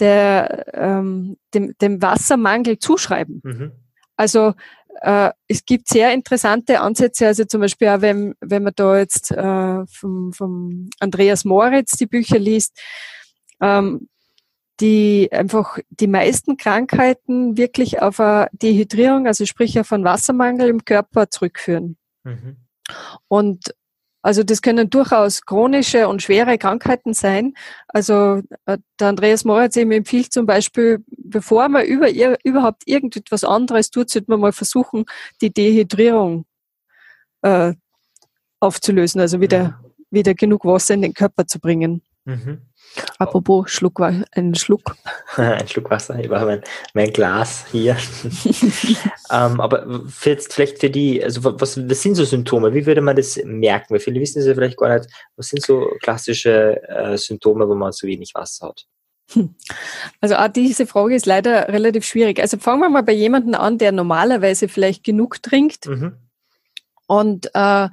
der, 0.00 0.66
ähm, 0.74 1.36
dem, 1.52 1.74
dem 1.80 2.02
Wassermangel 2.02 2.78
zuschreiben. 2.78 3.40
Mhm. 3.44 3.72
Also 4.16 4.54
äh, 5.02 5.30
es 5.48 5.64
gibt 5.64 5.88
sehr 5.88 6.12
interessante 6.12 6.80
Ansätze, 6.80 7.26
also 7.26 7.44
zum 7.44 7.60
Beispiel 7.60 7.88
auch, 7.88 8.00
wenn, 8.00 8.34
wenn 8.40 8.62
man 8.62 8.72
da 8.76 8.98
jetzt 8.98 9.30
äh, 9.30 9.86
vom, 9.86 10.32
vom 10.32 10.90
Andreas 11.00 11.44
Moritz 11.44 11.92
die 11.96 12.06
Bücher 12.06 12.38
liest, 12.38 12.80
ähm, 13.60 14.08
die 14.80 15.28
einfach 15.30 15.78
die 15.90 16.08
meisten 16.08 16.56
Krankheiten 16.56 17.56
wirklich 17.56 18.02
auf 18.02 18.18
eine 18.18 18.48
Dehydrierung, 18.52 19.26
also 19.26 19.46
sprich 19.46 19.78
auf 19.78 19.92
einen 19.92 20.04
Wassermangel 20.04 20.68
im 20.68 20.84
Körper 20.84 21.30
zurückführen. 21.30 21.96
Mhm. 22.24 22.56
Und 23.28 23.74
also 24.24 24.42
das 24.42 24.62
können 24.62 24.88
durchaus 24.88 25.42
chronische 25.42 26.08
und 26.08 26.22
schwere 26.22 26.56
Krankheiten 26.56 27.12
sein. 27.12 27.52
Also 27.88 28.40
äh, 28.64 28.78
der 28.98 29.08
Andreas 29.08 29.44
Moritz 29.44 29.76
eben 29.76 29.92
empfiehlt 29.92 30.32
zum 30.32 30.46
Beispiel, 30.46 31.04
bevor 31.08 31.68
man 31.68 31.84
über, 31.84 32.08
überhaupt 32.42 32.84
irgendetwas 32.86 33.44
anderes 33.44 33.90
tut, 33.90 34.08
sollte 34.08 34.30
man 34.30 34.40
mal 34.40 34.52
versuchen, 34.52 35.04
die 35.42 35.52
Dehydrierung 35.52 36.46
äh, 37.42 37.74
aufzulösen, 38.60 39.20
also 39.20 39.42
wieder, 39.42 39.78
mhm. 39.82 39.94
wieder 40.10 40.32
genug 40.32 40.64
Wasser 40.64 40.94
in 40.94 41.02
den 41.02 41.12
Körper 41.12 41.46
zu 41.46 41.60
bringen. 41.60 42.00
Mhm. 42.24 42.62
Apropos 43.18 43.70
Schluck, 43.70 44.00
ein 44.00 44.54
Schluck. 44.54 44.96
ein 45.36 45.66
Schluck 45.68 45.90
Wasser, 45.90 46.18
ich 46.18 46.30
war 46.30 46.44
mein, 46.44 46.62
mein 46.92 47.12
Glas 47.12 47.66
hier. 47.70 47.96
ähm, 49.30 49.60
aber 49.60 50.02
jetzt 50.24 50.52
vielleicht 50.52 50.80
für 50.80 50.90
die, 50.90 51.22
also 51.22 51.44
was, 51.60 51.88
was 51.88 52.02
sind 52.02 52.14
so 52.14 52.24
Symptome? 52.24 52.74
Wie 52.74 52.86
würde 52.86 53.00
man 53.00 53.16
das 53.16 53.40
merken? 53.44 53.94
Weil 53.94 54.00
viele 54.00 54.20
wissen 54.20 54.40
es 54.40 54.46
ja 54.46 54.54
vielleicht 54.54 54.76
gar 54.76 54.98
nicht. 54.98 55.10
Was 55.36 55.48
sind 55.48 55.62
so 55.62 55.90
klassische 56.00 56.80
äh, 56.88 57.16
Symptome, 57.16 57.68
wo 57.68 57.74
man 57.74 57.92
zu 57.92 58.06
wenig 58.06 58.32
Wasser 58.34 58.68
hat? 58.68 58.86
Also 60.20 60.36
auch 60.36 60.48
diese 60.48 60.86
Frage 60.86 61.14
ist 61.14 61.26
leider 61.26 61.68
relativ 61.68 62.04
schwierig. 62.04 62.40
Also 62.40 62.58
fangen 62.58 62.80
wir 62.80 62.90
mal 62.90 63.02
bei 63.02 63.12
jemandem 63.12 63.54
an, 63.54 63.78
der 63.78 63.92
normalerweise 63.92 64.68
vielleicht 64.68 65.02
genug 65.02 65.42
trinkt 65.42 65.86
mhm. 65.86 66.16
und 67.06 67.50
äh, 67.54 67.88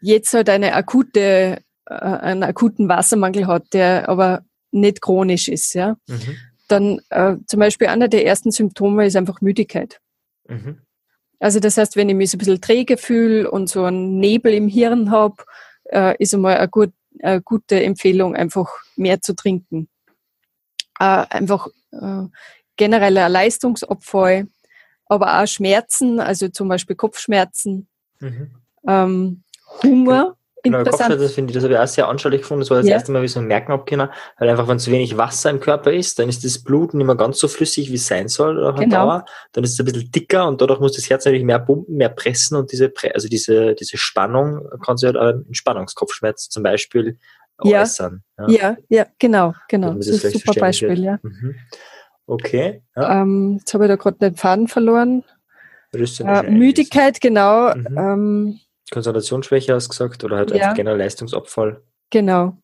jetzt 0.00 0.34
halt 0.34 0.48
eine 0.48 0.74
akute 0.74 1.62
einen 1.88 2.42
akuten 2.42 2.88
Wassermangel 2.88 3.46
hat, 3.46 3.72
der 3.72 4.08
aber 4.08 4.42
nicht 4.70 5.00
chronisch 5.00 5.48
ist, 5.48 5.74
ja, 5.74 5.96
mhm. 6.06 6.36
dann 6.68 7.00
äh, 7.10 7.36
zum 7.46 7.60
Beispiel 7.60 7.88
einer 7.88 8.08
der 8.08 8.26
ersten 8.26 8.50
Symptome 8.50 9.06
ist 9.06 9.16
einfach 9.16 9.40
Müdigkeit. 9.40 10.00
Mhm. 10.46 10.78
Also 11.40 11.60
das 11.60 11.76
heißt, 11.76 11.96
wenn 11.96 12.08
ich 12.08 12.16
mich 12.16 12.30
so 12.30 12.36
ein 12.36 12.38
bisschen 12.38 12.60
träge 12.60 12.96
fühle 12.96 13.50
und 13.50 13.68
so 13.68 13.84
einen 13.84 14.18
Nebel 14.18 14.52
im 14.52 14.68
Hirn 14.68 15.10
habe, 15.10 15.36
äh, 15.84 16.16
ist 16.18 16.34
einmal 16.34 16.58
eine, 16.58 16.68
gut, 16.68 16.92
eine, 17.22 17.40
gute 17.40 17.82
Empfehlung, 17.82 18.34
einfach 18.34 18.68
mehr 18.96 19.20
zu 19.20 19.34
trinken. 19.34 19.88
Äh, 20.98 21.24
einfach 21.30 21.68
äh, 21.92 22.24
genereller 22.76 23.28
Leistungsabfall, 23.28 24.48
aber 25.06 25.40
auch 25.40 25.46
Schmerzen, 25.46 26.20
also 26.20 26.48
zum 26.48 26.68
Beispiel 26.68 26.96
Kopfschmerzen, 26.96 27.88
mhm. 28.20 28.50
ähm, 28.86 29.42
Hunger, 29.82 30.36
Genau, 30.64 30.82
Kopfschmerzen 30.82 31.28
finde 31.28 31.50
ich, 31.50 31.54
das 31.54 31.64
habe 31.64 31.74
ich 31.74 31.78
auch 31.78 31.86
sehr 31.86 32.08
anschaulich 32.08 32.40
gefunden. 32.42 32.60
Das 32.60 32.70
war 32.70 32.78
das 32.78 32.86
ja. 32.86 32.94
erste 32.94 33.12
Mal, 33.12 33.22
wie 33.22 33.26
ich 33.26 33.32
so 33.32 33.40
merken 33.40 33.72
habe 33.72 33.84
können, 33.84 34.08
weil 34.38 34.48
einfach, 34.48 34.66
wenn 34.66 34.78
zu 34.78 34.90
wenig 34.90 35.16
Wasser 35.16 35.50
im 35.50 35.60
Körper 35.60 35.92
ist, 35.92 36.18
dann 36.18 36.28
ist 36.28 36.44
das 36.44 36.62
Blut 36.62 36.94
nicht 36.94 37.06
mehr 37.06 37.14
ganz 37.16 37.38
so 37.38 37.48
flüssig, 37.48 37.90
wie 37.90 37.94
es 37.94 38.06
sein 38.06 38.28
soll 38.28 38.64
auf 38.64 38.78
genau. 38.78 39.06
Dauer. 39.06 39.24
Dann 39.52 39.64
ist 39.64 39.72
es 39.72 39.78
ein 39.78 39.84
bisschen 39.84 40.10
dicker 40.10 40.48
und 40.48 40.60
dadurch 40.60 40.80
muss 40.80 40.96
das 40.96 41.08
Herz 41.08 41.24
natürlich 41.24 41.44
mehr 41.44 41.60
pumpen, 41.60 41.96
mehr 41.96 42.08
pressen 42.08 42.56
und 42.56 42.72
diese, 42.72 42.92
also 43.14 43.28
diese, 43.28 43.74
diese 43.74 43.96
Spannung 43.96 44.68
kann 44.84 44.96
sich 44.96 45.06
halt 45.06 45.16
auch 45.16 45.28
einen 45.28 45.54
Spannungskopfschmerz 45.54 46.48
zum 46.48 46.62
Beispiel 46.62 47.18
ja. 47.62 47.82
äußern. 47.82 48.22
Ja. 48.38 48.48
ja, 48.48 48.76
ja, 48.88 49.06
genau, 49.18 49.54
genau. 49.68 49.94
Das 49.94 50.08
ist 50.08 50.24
ein 50.24 50.32
super 50.32 50.54
Beispiel, 50.60 50.88
wird. 50.88 50.98
ja. 50.98 51.18
Mhm. 51.22 51.54
Okay. 52.26 52.82
Ja. 52.94 53.22
Ähm, 53.22 53.56
jetzt 53.58 53.72
habe 53.74 53.84
ich 53.84 53.88
da 53.88 53.96
gerade 53.96 54.18
den 54.18 54.36
Faden 54.36 54.68
verloren. 54.68 55.24
Äh, 55.92 56.50
Müdigkeit, 56.50 57.20
genau. 57.20 57.74
Mhm. 57.74 57.98
Ähm, 57.98 58.60
Konzentrationsschwäche 58.90 59.74
ausgesagt 59.74 60.24
oder 60.24 60.36
halt 60.36 60.50
ja. 60.50 60.56
einfach 60.56 60.74
generell 60.74 60.98
Leistungsabfall. 60.98 61.82
Genau. 62.10 62.56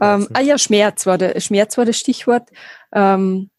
Ähm, 0.00 0.28
ah 0.32 0.40
ja, 0.40 0.58
Schmerz 0.58 1.06
war 1.06 1.18
der 1.18 1.38
Schmerz 1.40 1.76
war 1.76 1.84
das 1.84 1.98
Stichwort. 1.98 2.48
Ähm, 2.92 3.50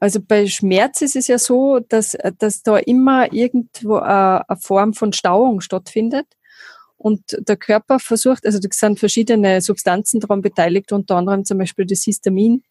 also 0.00 0.20
bei 0.20 0.46
Schmerz 0.46 1.02
ist 1.02 1.16
es 1.16 1.26
ja 1.26 1.38
so, 1.38 1.80
dass, 1.80 2.16
dass 2.38 2.62
da 2.62 2.78
immer 2.78 3.32
irgendwo 3.32 3.96
eine, 3.96 4.48
eine 4.48 4.60
Form 4.60 4.94
von 4.94 5.12
Stauung 5.12 5.60
stattfindet. 5.60 6.26
Und 6.96 7.36
der 7.38 7.56
Körper 7.56 8.00
versucht, 8.00 8.44
also 8.44 8.58
da 8.58 8.68
sind 8.72 8.98
verschiedene 8.98 9.60
Substanzen 9.60 10.18
daran 10.20 10.42
beteiligt, 10.42 10.92
unter 10.92 11.16
anderem 11.16 11.44
zum 11.44 11.58
Beispiel 11.58 11.86
das 11.86 12.02
Histamin. 12.02 12.64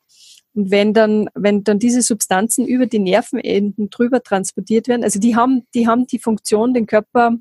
Und 0.53 0.71
wenn 0.71 0.93
dann, 0.93 1.29
wenn 1.33 1.63
dann 1.63 1.79
diese 1.79 2.01
Substanzen 2.01 2.65
über 2.65 2.87
die 2.87 2.99
Nervenenden 2.99 3.89
drüber 3.89 4.21
transportiert 4.21 4.87
werden, 4.87 5.03
also 5.03 5.19
die 5.19 5.35
haben, 5.35 5.65
die 5.73 5.87
haben 5.87 6.07
die 6.07 6.19
Funktion, 6.19 6.73
den 6.73 6.87
Körper 6.87 7.37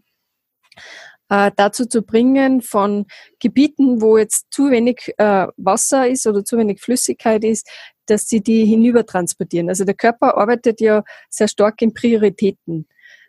äh, 1.28 1.50
dazu 1.56 1.86
zu 1.86 2.02
bringen, 2.02 2.62
von 2.62 3.06
Gebieten, 3.40 4.00
wo 4.00 4.18
jetzt 4.18 4.46
zu 4.50 4.70
wenig 4.70 5.12
äh, 5.18 5.46
Wasser 5.56 6.08
ist 6.08 6.26
oder 6.26 6.44
zu 6.44 6.56
wenig 6.56 6.80
Flüssigkeit 6.80 7.44
ist, 7.44 7.68
dass 8.06 8.28
sie 8.28 8.40
die 8.40 8.64
hinüber 8.64 9.04
transportieren. 9.04 9.68
Also 9.68 9.84
der 9.84 9.94
Körper 9.94 10.36
arbeitet 10.36 10.80
ja 10.80 11.02
sehr 11.28 11.48
stark 11.48 11.82
in 11.82 11.92
Prioritäten. 11.92 12.86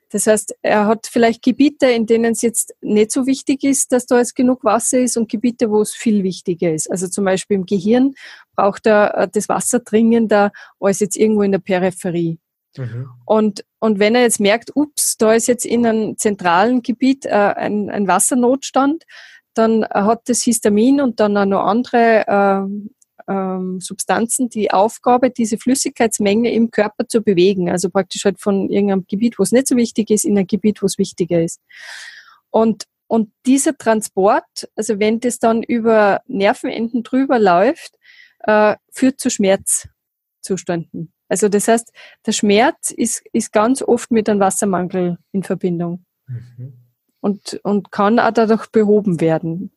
Das 0.10 0.26
heißt, 0.26 0.56
er 0.62 0.86
hat 0.86 1.08
vielleicht 1.12 1.44
Gebiete, 1.44 1.88
in 1.88 2.06
denen 2.06 2.32
es 2.32 2.42
jetzt 2.42 2.74
nicht 2.82 3.12
so 3.12 3.26
wichtig 3.26 3.64
ist, 3.66 3.92
dass 3.92 4.06
da 4.06 4.20
jetzt 4.20 4.36
genug 4.36 4.64
Wasser 4.64 5.00
ist 5.00 5.18
und 5.18 5.30
Gebiete, 5.30 5.70
wo 5.70 5.82
es 5.82 5.94
viel 5.94 6.24
wichtiger 6.24 6.74
ist. 6.74 6.90
Also 6.90 7.10
zum 7.10 7.26
Beispiel 7.26 7.56
im 7.58 7.66
Gehirn 7.66 8.14
braucht 8.56 8.86
er 8.86 9.18
äh, 9.18 9.28
das 9.30 9.50
Wasser 9.50 9.80
dringender 9.80 10.52
als 10.80 11.02
jetzt 11.02 11.18
irgendwo 11.18 11.42
in 11.42 11.52
der 11.52 11.60
Peripherie. 11.60 12.40
Mhm. 12.76 13.10
Und, 13.26 13.66
und 13.80 14.00
wenn 14.00 14.16
er 14.16 14.22
jetzt 14.22 14.40
merkt, 14.40 14.76
ups, 14.76 15.18
da 15.18 15.34
ist 15.34 15.48
jetzt 15.48 15.66
in 15.66 15.86
einem 15.86 16.18
zentralen 16.18 16.82
Gebiet 16.82 17.26
äh, 17.26 17.30
ein, 17.30 17.90
ein 17.90 18.08
Wassernotstand, 18.08 19.04
dann 19.54 19.86
hat 19.86 20.22
das 20.30 20.44
Histamin 20.44 21.02
und 21.02 21.20
dann 21.20 21.36
auch 21.38 21.46
noch 21.46 21.66
andere 21.66 22.28
äh, 22.28 23.32
äh, 23.32 23.80
Substanzen 23.80 24.50
die 24.50 24.72
Aufgabe, 24.72 25.30
diese 25.30 25.58
Flüssigkeitsmenge 25.58 26.52
im 26.52 26.72
Körper 26.72 27.08
zu 27.08 27.22
bewegen. 27.22 27.70
Also 27.70 27.90
praktisch 27.90 28.26
halt 28.26 28.40
von 28.40 28.70
irgendeinem 28.70 29.06
Gebiet, 29.08 29.40
wo 29.40 29.44
es 29.44 29.52
nicht 29.52 29.68
so 29.68 29.76
wichtig 29.76 30.10
ist, 30.10 30.26
in 30.26 30.38
ein 30.38 30.48
Gebiet, 30.48 30.82
wo 30.82 30.86
es 30.86 30.98
wichtiger 30.98 31.42
ist. 31.42 31.62
Und, 32.50 32.86
und 33.08 33.32
dieser 33.46 33.78
Transport, 33.78 34.70
also 34.76 35.00
wenn 35.00 35.20
das 35.20 35.40
dann 35.40 35.64
über 35.64 36.22
Nervenenden 36.28 37.04
drüber 37.04 37.40
läuft, 37.40 37.98
äh, 38.40 38.76
führt 38.92 39.20
zu 39.20 39.30
Schmerzzuständen. 39.30 41.12
Also 41.30 41.50
das 41.50 41.68
heißt, 41.68 41.92
der 42.26 42.32
Schmerz 42.32 42.92
ist, 42.92 43.24
ist 43.34 43.52
ganz 43.52 43.82
oft 43.82 44.12
mit 44.12 44.30
einem 44.30 44.40
Wassermangel 44.40 45.18
in 45.32 45.44
Verbindung 45.44 46.06
mhm. 46.28 46.74
und, 47.20 47.60
und 47.64 47.92
kann 47.92 48.20
auch 48.20 48.32
dadurch 48.32 48.68
behoben 48.68 49.20
werden. 49.20 49.72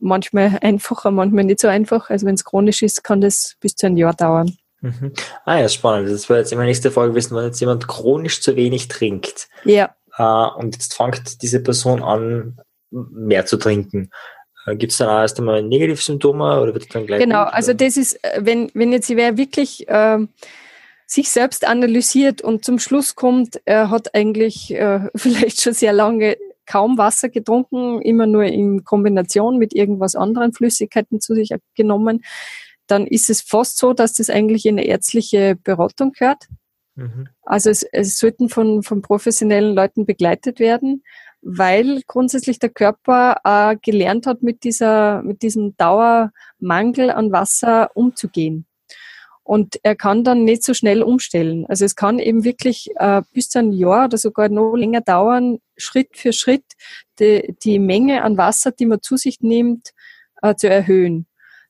Manchmal 0.00 0.58
einfacher, 0.60 1.10
manchmal 1.10 1.44
nicht 1.44 1.60
so 1.60 1.68
einfach. 1.68 2.10
Also 2.10 2.26
wenn 2.26 2.34
es 2.34 2.44
chronisch 2.44 2.82
ist, 2.82 3.02
kann 3.02 3.20
das 3.20 3.56
bis 3.60 3.74
zu 3.74 3.86
einem 3.86 3.96
Jahr 3.96 4.14
dauern. 4.14 4.56
Mhm. 4.80 5.12
Ah 5.44 5.58
ja, 5.58 5.68
spannend. 5.68 6.10
Das 6.10 6.28
war 6.28 6.36
jetzt 6.36 6.52
immer 6.52 6.64
nächste 6.64 6.90
Frage 6.90 7.14
wissen, 7.14 7.34
wenn 7.36 7.44
jetzt 7.44 7.60
jemand 7.60 7.88
chronisch 7.88 8.42
zu 8.42 8.54
wenig 8.54 8.88
trinkt. 8.88 9.48
Ja. 9.64 9.94
Äh, 10.16 10.58
und 10.58 10.74
jetzt 10.74 10.94
fängt 10.94 11.42
diese 11.42 11.60
Person 11.60 12.02
an, 12.02 12.58
mehr 12.90 13.46
zu 13.46 13.56
trinken. 13.56 14.10
Äh, 14.66 14.76
Gibt 14.76 14.92
es 14.92 14.98
dann 14.98 15.08
auch 15.08 15.20
erst 15.20 15.38
einmal 15.38 15.62
Negativsymptome 15.62 16.60
oder 16.60 16.74
wird 16.74 16.94
dann 16.94 17.06
gleich? 17.06 17.20
Genau, 17.20 17.44
gut, 17.44 17.54
also 17.54 17.72
das 17.72 17.96
ist, 17.96 18.22
äh, 18.22 18.40
wenn, 18.40 18.70
wenn 18.74 18.92
jetzt 18.92 19.08
wer 19.10 19.36
wirklich 19.36 19.88
äh, 19.88 20.18
sich 21.06 21.30
selbst 21.30 21.66
analysiert 21.66 22.42
und 22.42 22.64
zum 22.64 22.78
Schluss 22.78 23.14
kommt, 23.14 23.60
er 23.64 23.90
hat 23.90 24.14
eigentlich 24.14 24.74
äh, 24.74 25.08
vielleicht 25.16 25.60
schon 25.60 25.74
sehr 25.74 25.92
lange 25.92 26.36
kaum 26.66 26.96
Wasser 26.96 27.28
getrunken, 27.28 28.00
immer 28.00 28.26
nur 28.26 28.44
in 28.44 28.84
Kombination 28.84 29.58
mit 29.58 29.74
irgendwas 29.74 30.14
anderen 30.14 30.52
Flüssigkeiten 30.52 31.20
zu 31.20 31.34
sich 31.34 31.50
genommen, 31.74 32.24
dann 32.86 33.06
ist 33.06 33.30
es 33.30 33.40
fast 33.40 33.78
so, 33.78 33.92
dass 33.92 34.14
das 34.14 34.30
eigentlich 34.30 34.66
in 34.66 34.78
eine 34.78 34.86
ärztliche 34.86 35.56
Beratung 35.62 36.12
gehört. 36.12 36.44
Mhm. 36.96 37.28
Also 37.42 37.70
es, 37.70 37.82
es 37.82 38.18
sollten 38.18 38.48
von, 38.48 38.82
von 38.82 39.02
professionellen 39.02 39.74
Leuten 39.74 40.06
begleitet 40.06 40.60
werden, 40.60 41.02
weil 41.42 42.02
grundsätzlich 42.06 42.58
der 42.58 42.70
Körper 42.70 43.36
äh, 43.44 43.76
gelernt 43.82 44.26
hat, 44.26 44.42
mit 44.42 44.64
dieser, 44.64 45.22
mit 45.22 45.42
diesem 45.42 45.76
Dauermangel 45.76 47.10
an 47.10 47.32
Wasser 47.32 47.90
umzugehen. 47.94 48.66
Und 49.44 49.78
er 49.82 49.94
kann 49.94 50.24
dann 50.24 50.44
nicht 50.44 50.62
so 50.64 50.72
schnell 50.72 51.02
umstellen. 51.02 51.66
Also 51.66 51.84
es 51.84 51.94
kann 51.94 52.18
eben 52.18 52.44
wirklich 52.44 52.88
äh, 52.96 53.20
bis 53.32 53.50
zu 53.50 53.58
ein 53.58 53.72
Jahr 53.72 54.06
oder 54.06 54.16
sogar 54.16 54.48
noch 54.48 54.74
länger 54.74 55.02
dauern, 55.02 55.58
Schritt 55.76 56.16
für 56.16 56.32
Schritt 56.32 56.64
die, 57.18 57.54
die 57.62 57.78
Menge 57.78 58.22
an 58.22 58.38
Wasser, 58.38 58.72
die 58.72 58.86
man 58.86 59.02
zu 59.02 59.18
sich 59.18 59.40
nimmt, 59.40 59.90
äh, 60.40 60.54
zu 60.54 60.68
erhöhen. 60.68 61.26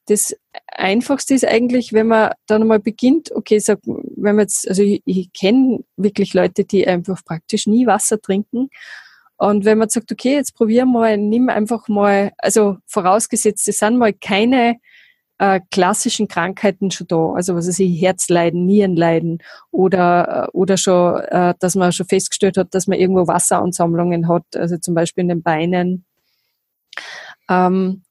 Das 0.06 0.36
Einfachste 0.68 1.34
ist 1.34 1.46
eigentlich, 1.46 1.92
wenn 1.92 2.08
man 2.08 2.32
dann 2.46 2.66
mal 2.66 2.78
beginnt, 2.78 3.32
okay, 3.32 3.58
sag, 3.58 3.80
wenn 3.86 4.36
man 4.36 4.44
jetzt, 4.44 4.68
also 4.68 4.82
ich, 4.82 5.02
ich 5.04 5.32
kenne 5.32 5.82
wirklich 5.96 6.32
Leute, 6.32 6.64
die 6.64 6.86
einfach 6.86 7.24
praktisch 7.24 7.66
nie 7.66 7.86
Wasser 7.86 8.20
trinken. 8.20 8.68
Und 9.36 9.64
wenn 9.64 9.78
man 9.78 9.88
sagt, 9.88 10.12
okay, 10.12 10.34
jetzt 10.34 10.54
probier 10.54 10.86
mal, 10.86 11.16
nimm 11.18 11.48
einfach 11.48 11.88
mal, 11.88 12.32
also 12.38 12.76
vorausgesetzt, 12.86 13.66
es 13.66 13.78
sind 13.78 13.98
mal 13.98 14.12
keine 14.12 14.76
äh, 15.38 15.60
klassischen 15.70 16.28
Krankheiten 16.28 16.90
schon 16.90 17.06
da. 17.08 17.32
Also 17.32 17.54
was 17.54 17.66
weiß 17.66 17.78
ich, 17.80 18.00
Herzleiden, 18.00 18.66
Nierenleiden 18.66 19.38
oder, 19.70 20.46
äh, 20.46 20.56
oder 20.56 20.76
schon, 20.76 21.20
äh, 21.20 21.54
dass 21.58 21.74
man 21.74 21.92
schon 21.92 22.06
festgestellt 22.06 22.56
hat, 22.56 22.74
dass 22.74 22.86
man 22.86 22.98
irgendwo 22.98 23.26
Wasseransammlungen 23.26 24.28
hat, 24.28 24.44
also 24.54 24.76
zum 24.78 24.94
Beispiel 24.94 25.22
in 25.22 25.28
den 25.28 25.42
Beinen. 25.42 26.04
Ähm, 27.48 28.02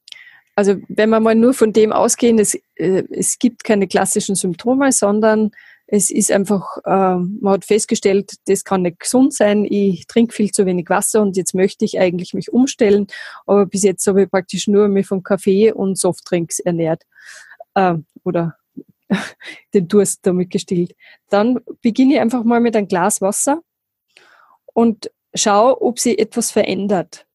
also 0.56 0.76
wenn 0.88 1.10
wir 1.10 1.20
mal 1.20 1.34
nur 1.34 1.54
von 1.54 1.72
dem 1.72 1.92
ausgehen, 1.92 2.38
es, 2.38 2.54
äh, 2.76 3.04
es 3.10 3.38
gibt 3.38 3.64
keine 3.64 3.88
klassischen 3.88 4.34
Symptome, 4.34 4.92
sondern 4.92 5.50
es 5.86 6.10
ist 6.10 6.32
einfach, 6.32 6.78
äh, 6.84 7.16
man 7.16 7.54
hat 7.54 7.64
festgestellt, 7.64 8.32
das 8.46 8.64
kann 8.64 8.82
nicht 8.82 9.00
gesund 9.00 9.34
sein, 9.34 9.66
ich 9.68 10.06
trinke 10.06 10.34
viel 10.34 10.50
zu 10.50 10.66
wenig 10.66 10.88
Wasser 10.88 11.20
und 11.20 11.36
jetzt 11.36 11.54
möchte 11.54 11.84
ich 11.84 11.98
eigentlich 11.98 12.34
mich 12.34 12.52
umstellen, 12.52 13.06
aber 13.46 13.66
bis 13.66 13.82
jetzt 13.82 14.06
habe 14.06 14.22
ich 14.22 14.30
praktisch 14.30 14.66
nur 14.66 14.88
mich 14.88 15.06
von 15.06 15.22
Kaffee 15.22 15.72
und 15.72 15.98
Softdrinks 15.98 16.58
ernährt 16.58 17.02
äh, 17.74 17.94
oder 18.24 18.56
den 19.74 19.88
Durst 19.88 20.20
damit 20.26 20.50
gestillt. 20.50 20.94
Dann 21.28 21.60
beginne 21.82 22.14
ich 22.14 22.20
einfach 22.20 22.44
mal 22.44 22.60
mit 22.60 22.76
einem 22.76 22.88
Glas 22.88 23.20
Wasser 23.20 23.62
und 24.72 25.10
schaue, 25.34 25.82
ob 25.82 25.98
sich 25.98 26.18
etwas 26.18 26.50
verändert. 26.50 27.26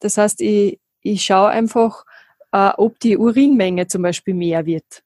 Das 0.00 0.18
heißt, 0.18 0.40
ich, 0.42 0.80
ich 1.02 1.22
schaue 1.22 1.48
einfach, 1.48 2.04
äh, 2.52 2.72
ob 2.76 2.98
die 3.00 3.16
Urinmenge 3.16 3.86
zum 3.86 4.02
Beispiel 4.02 4.34
mehr 4.34 4.66
wird. 4.66 5.02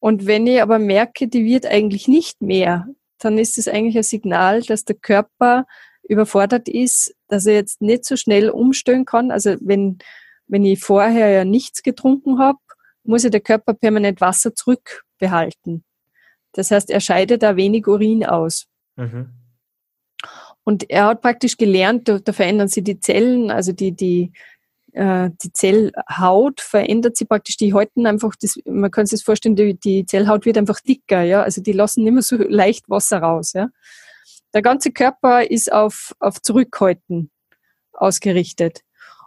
Und 0.00 0.26
wenn 0.26 0.46
ich 0.46 0.60
aber 0.60 0.78
merke, 0.78 1.28
die 1.28 1.44
wird 1.44 1.66
eigentlich 1.66 2.08
nicht 2.08 2.40
mehr, 2.42 2.88
dann 3.18 3.38
ist 3.38 3.58
es 3.58 3.68
eigentlich 3.68 3.96
ein 3.96 4.02
Signal, 4.02 4.62
dass 4.62 4.84
der 4.84 4.96
Körper 4.96 5.66
überfordert 6.08 6.68
ist, 6.68 7.14
dass 7.28 7.46
er 7.46 7.54
jetzt 7.54 7.82
nicht 7.82 8.04
so 8.04 8.16
schnell 8.16 8.50
umstellen 8.50 9.04
kann. 9.04 9.30
Also 9.30 9.56
wenn, 9.60 9.98
wenn 10.48 10.64
ich 10.64 10.80
vorher 10.80 11.28
ja 11.28 11.44
nichts 11.44 11.82
getrunken 11.82 12.38
habe, 12.38 12.58
muss 13.04 13.24
ja 13.24 13.30
der 13.30 13.40
Körper 13.40 13.74
permanent 13.74 14.20
Wasser 14.20 14.54
zurückbehalten. 14.54 15.84
Das 16.52 16.70
heißt, 16.70 16.90
er 16.90 17.00
scheidet 17.00 17.42
da 17.42 17.56
wenig 17.56 17.86
Urin 17.86 18.24
aus. 18.24 18.66
Mhm. 18.96 19.30
Und 20.64 20.90
er 20.90 21.06
hat 21.06 21.22
praktisch 21.22 21.56
gelernt, 21.56 22.08
da, 22.08 22.18
da, 22.18 22.32
verändern 22.32 22.68
sich 22.68 22.84
die 22.84 23.00
Zellen, 23.00 23.50
also 23.50 23.72
die, 23.72 23.92
die, 23.92 24.32
äh, 24.92 25.30
die 25.42 25.52
Zellhaut 25.52 26.60
verändert 26.60 27.16
sich 27.16 27.28
praktisch, 27.28 27.56
die 27.56 27.74
halten 27.74 28.06
einfach, 28.06 28.34
das, 28.40 28.56
man 28.64 28.90
kann 28.90 29.06
sich 29.06 29.18
das 29.20 29.24
vorstellen, 29.24 29.56
die, 29.56 29.78
die 29.78 30.06
Zellhaut 30.06 30.46
wird 30.46 30.58
einfach 30.58 30.80
dicker, 30.80 31.22
ja, 31.22 31.42
also 31.42 31.62
die 31.62 31.72
lassen 31.72 32.04
nicht 32.04 32.12
mehr 32.12 32.22
so 32.22 32.36
leicht 32.36 32.88
Wasser 32.88 33.18
raus, 33.18 33.52
ja. 33.52 33.68
Der 34.52 34.62
ganze 34.62 34.90
Körper 34.90 35.48
ist 35.48 35.72
auf, 35.72 36.12
auf 36.18 36.42
Zurückhalten 36.42 37.30
ausgerichtet. 37.92 38.80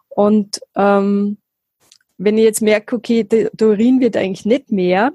Und 0.09 0.59
ähm, 0.75 1.37
wenn 2.17 2.37
ich 2.37 2.43
jetzt 2.43 2.61
merke, 2.61 2.95
okay, 2.95 3.23
der, 3.23 3.49
Urin 3.61 3.99
wird 3.99 4.17
eigentlich 4.17 4.45
nicht 4.45 4.71
mehr, 4.71 5.11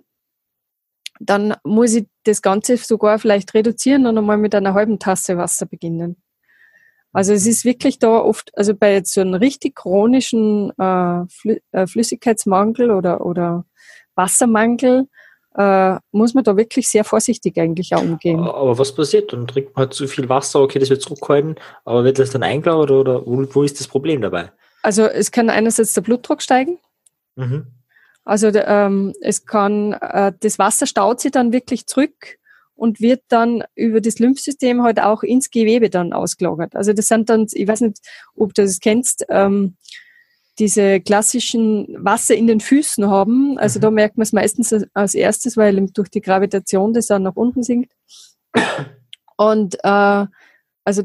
dann 1.21 1.55
muss 1.64 1.95
ich 1.95 2.07
das 2.25 2.43
Ganze 2.43 2.76
sogar 2.76 3.19
vielleicht 3.19 3.55
reduzieren 3.55 4.07
und 4.07 4.17
einmal 4.17 4.37
mit 4.37 4.55
einer 4.55 4.75
halben 4.75 4.99
Tasse 4.99 5.37
Wasser 5.37 5.67
beginnen. 5.67 6.17
Also 7.12 7.33
es 7.33 7.47
ist 7.47 7.65
wirklich 7.65 7.99
da 7.99 8.19
oft, 8.19 8.57
also 8.57 8.75
bei 8.75 9.03
so 9.05 9.21
einem 9.21 9.35
richtig 9.35 9.77
chronischen 9.77 10.71
äh, 10.79 11.25
Flü 11.29 11.57
äh, 11.73 11.87
Flüssigkeitsmangel 11.87 12.91
oder, 12.91 13.25
oder 13.25 13.65
Wassermangel 14.15 15.07
äh, 15.57 15.97
muss 16.12 16.35
man 16.35 16.45
da 16.45 16.57
wirklich 16.57 16.88
sehr 16.88 17.05
vorsichtig 17.05 17.59
eigentlich 17.59 17.95
auch 17.95 18.03
umgehen. 18.03 18.41
Aber 18.41 18.79
was 18.79 18.95
passiert? 18.95 19.33
Dann 19.33 19.47
trinkt 19.47 19.75
man 19.75 19.87
halt 19.87 19.95
zu 19.95 20.07
viel 20.07 20.29
Wasser, 20.29 20.61
okay, 20.61 20.79
das 20.79 20.91
wird 20.91 21.03
zurückhalten, 21.03 21.57
aber 21.85 22.05
wird 22.05 22.19
das 22.19 22.31
dann 22.31 22.43
eingelagert 22.43 22.91
oder, 22.91 23.27
oder 23.27 23.27
wo, 23.27 23.55
wo, 23.55 23.62
ist 23.62 23.81
das 23.81 23.88
Problem 23.88 24.21
dabei? 24.21 24.53
Also 24.83 25.05
es 25.05 25.33
kann 25.33 25.50
einerseits 25.50 25.95
der 25.95 26.03
Blutdruck 26.03 26.43
steigen. 26.43 26.79
Mhm. 27.37 27.67
Also 28.25 28.49
ähm, 28.55 29.15
es 29.21 29.47
kann, 29.47 29.95
äh, 29.95 30.33
das 30.38 30.59
Wasser 30.59 30.87
staut 30.87 31.21
sich 31.21 31.33
dann 31.33 31.53
wirklich 31.53 31.87
zurück 31.87 32.38
und 32.78 33.00
wird 33.00 33.23
dann 33.26 33.64
über 33.75 34.00
das 34.00 34.20
Lymphsystem 34.20 34.85
halt 34.85 35.00
auch 35.00 35.25
ins 35.25 35.50
Gewebe 35.50 35.90
dann 35.90 36.12
ausgelagert. 36.12 36.76
Also 36.76 36.92
das 36.92 37.08
sind 37.08 37.28
dann, 37.28 37.47
ich 37.52 37.66
weiß 37.66 37.80
nicht, 37.80 37.99
ob 38.37 38.54
du 38.54 38.62
das 38.62 38.78
kennst, 38.78 39.26
ähm, 39.28 39.75
diese 40.61 41.00
klassischen 41.00 41.88
Wasser 41.98 42.37
in 42.37 42.46
den 42.46 42.61
Füßen 42.61 43.11
haben. 43.11 43.59
Also 43.59 43.81
mhm. 43.81 43.83
da 43.83 43.90
merkt 43.90 44.16
man 44.16 44.22
es 44.22 44.33
meistens 44.33 44.72
als 44.94 45.14
erstes, 45.16 45.57
weil 45.57 45.88
durch 45.92 46.09
die 46.09 46.20
Gravitation 46.20 46.94
das 46.94 47.07
dann 47.07 47.24
nach 47.24 47.35
unten 47.35 47.64
sinkt. 47.64 47.92
Und 49.37 49.76
äh, 49.83 50.26
also 50.85 51.03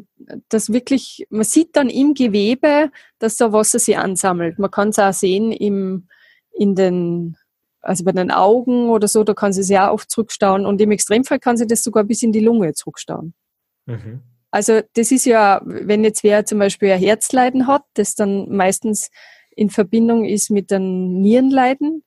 das 0.49 0.71
wirklich, 0.71 1.25
man 1.31 1.43
sieht 1.43 1.75
dann 1.75 1.89
im 1.89 2.13
Gewebe, 2.13 2.91
dass 3.17 3.37
da 3.37 3.51
Wasser 3.51 3.79
sich 3.79 3.97
ansammelt. 3.97 4.59
Man 4.59 4.69
kann 4.69 4.89
es 4.89 4.99
auch 4.99 5.11
sehen 5.11 5.51
im, 5.51 6.07
in 6.53 6.75
den 6.75 7.35
also 7.83 8.03
bei 8.03 8.13
den 8.13 8.31
Augen 8.31 8.89
oder 8.89 9.07
so, 9.07 9.23
da 9.23 9.33
kann 9.33 9.53
sie 9.53 9.63
sehr 9.63 9.93
oft 9.93 10.09
zurückstauen 10.09 10.65
und 10.65 10.81
im 10.81 10.91
Extremfall 10.91 11.39
kann 11.39 11.57
sie 11.57 11.67
das 11.67 11.83
sogar 11.83 12.03
bis 12.05 12.23
in 12.23 12.31
die 12.31 12.39
Lunge 12.39 12.73
zurückstauen. 12.73 13.33
Mhm. 13.85 14.21
Also 14.51 14.81
das 14.93 15.11
ist 15.11 15.25
ja, 15.25 15.61
wenn 15.65 16.03
jetzt 16.03 16.23
wer 16.23 16.45
zum 16.45 16.59
Beispiel 16.59 16.91
ein 16.91 16.99
Herzleiden 16.99 17.67
hat, 17.67 17.83
das 17.95 18.15
dann 18.15 18.49
meistens 18.49 19.09
in 19.55 19.69
Verbindung 19.69 20.25
ist 20.25 20.49
mit 20.49 20.71
einem 20.71 21.19
Nierenleiden, 21.21 22.03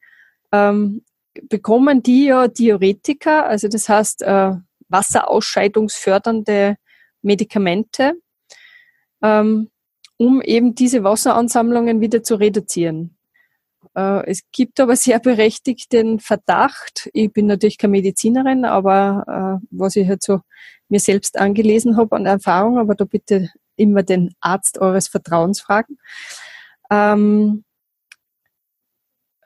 ähm, 0.52 1.02
bekommen 1.48 2.02
die 2.02 2.26
ja 2.26 2.48
Diuretika, 2.48 3.42
also 3.42 3.68
das 3.68 3.88
heißt 3.88 4.22
äh, 4.22 4.52
wasserausscheidungsfördernde 4.88 6.76
Medikamente, 7.22 8.12
ähm, 9.22 9.70
um 10.16 10.40
eben 10.40 10.74
diese 10.74 11.04
Wasseransammlungen 11.04 12.00
wieder 12.00 12.22
zu 12.22 12.36
reduzieren. 12.36 13.15
Äh, 13.96 14.26
es 14.30 14.42
gibt 14.52 14.78
aber 14.78 14.94
sehr 14.94 15.18
berechtigt 15.18 15.92
den 15.92 16.20
Verdacht, 16.20 17.08
ich 17.14 17.32
bin 17.32 17.46
natürlich 17.46 17.78
keine 17.78 17.92
Medizinerin, 17.92 18.64
aber 18.64 19.60
äh, 19.62 19.66
was 19.70 19.96
ich 19.96 20.06
halt 20.06 20.22
so 20.22 20.40
mir 20.88 21.00
selbst 21.00 21.38
angelesen 21.38 21.96
habe 21.96 22.14
an 22.14 22.26
Erfahrung, 22.26 22.78
aber 22.78 22.94
da 22.94 23.06
bitte 23.06 23.50
immer 23.76 24.02
den 24.02 24.34
Arzt 24.40 24.78
eures 24.78 25.08
Vertrauens 25.08 25.60
fragen. 25.60 25.98
Ähm, 26.90 27.64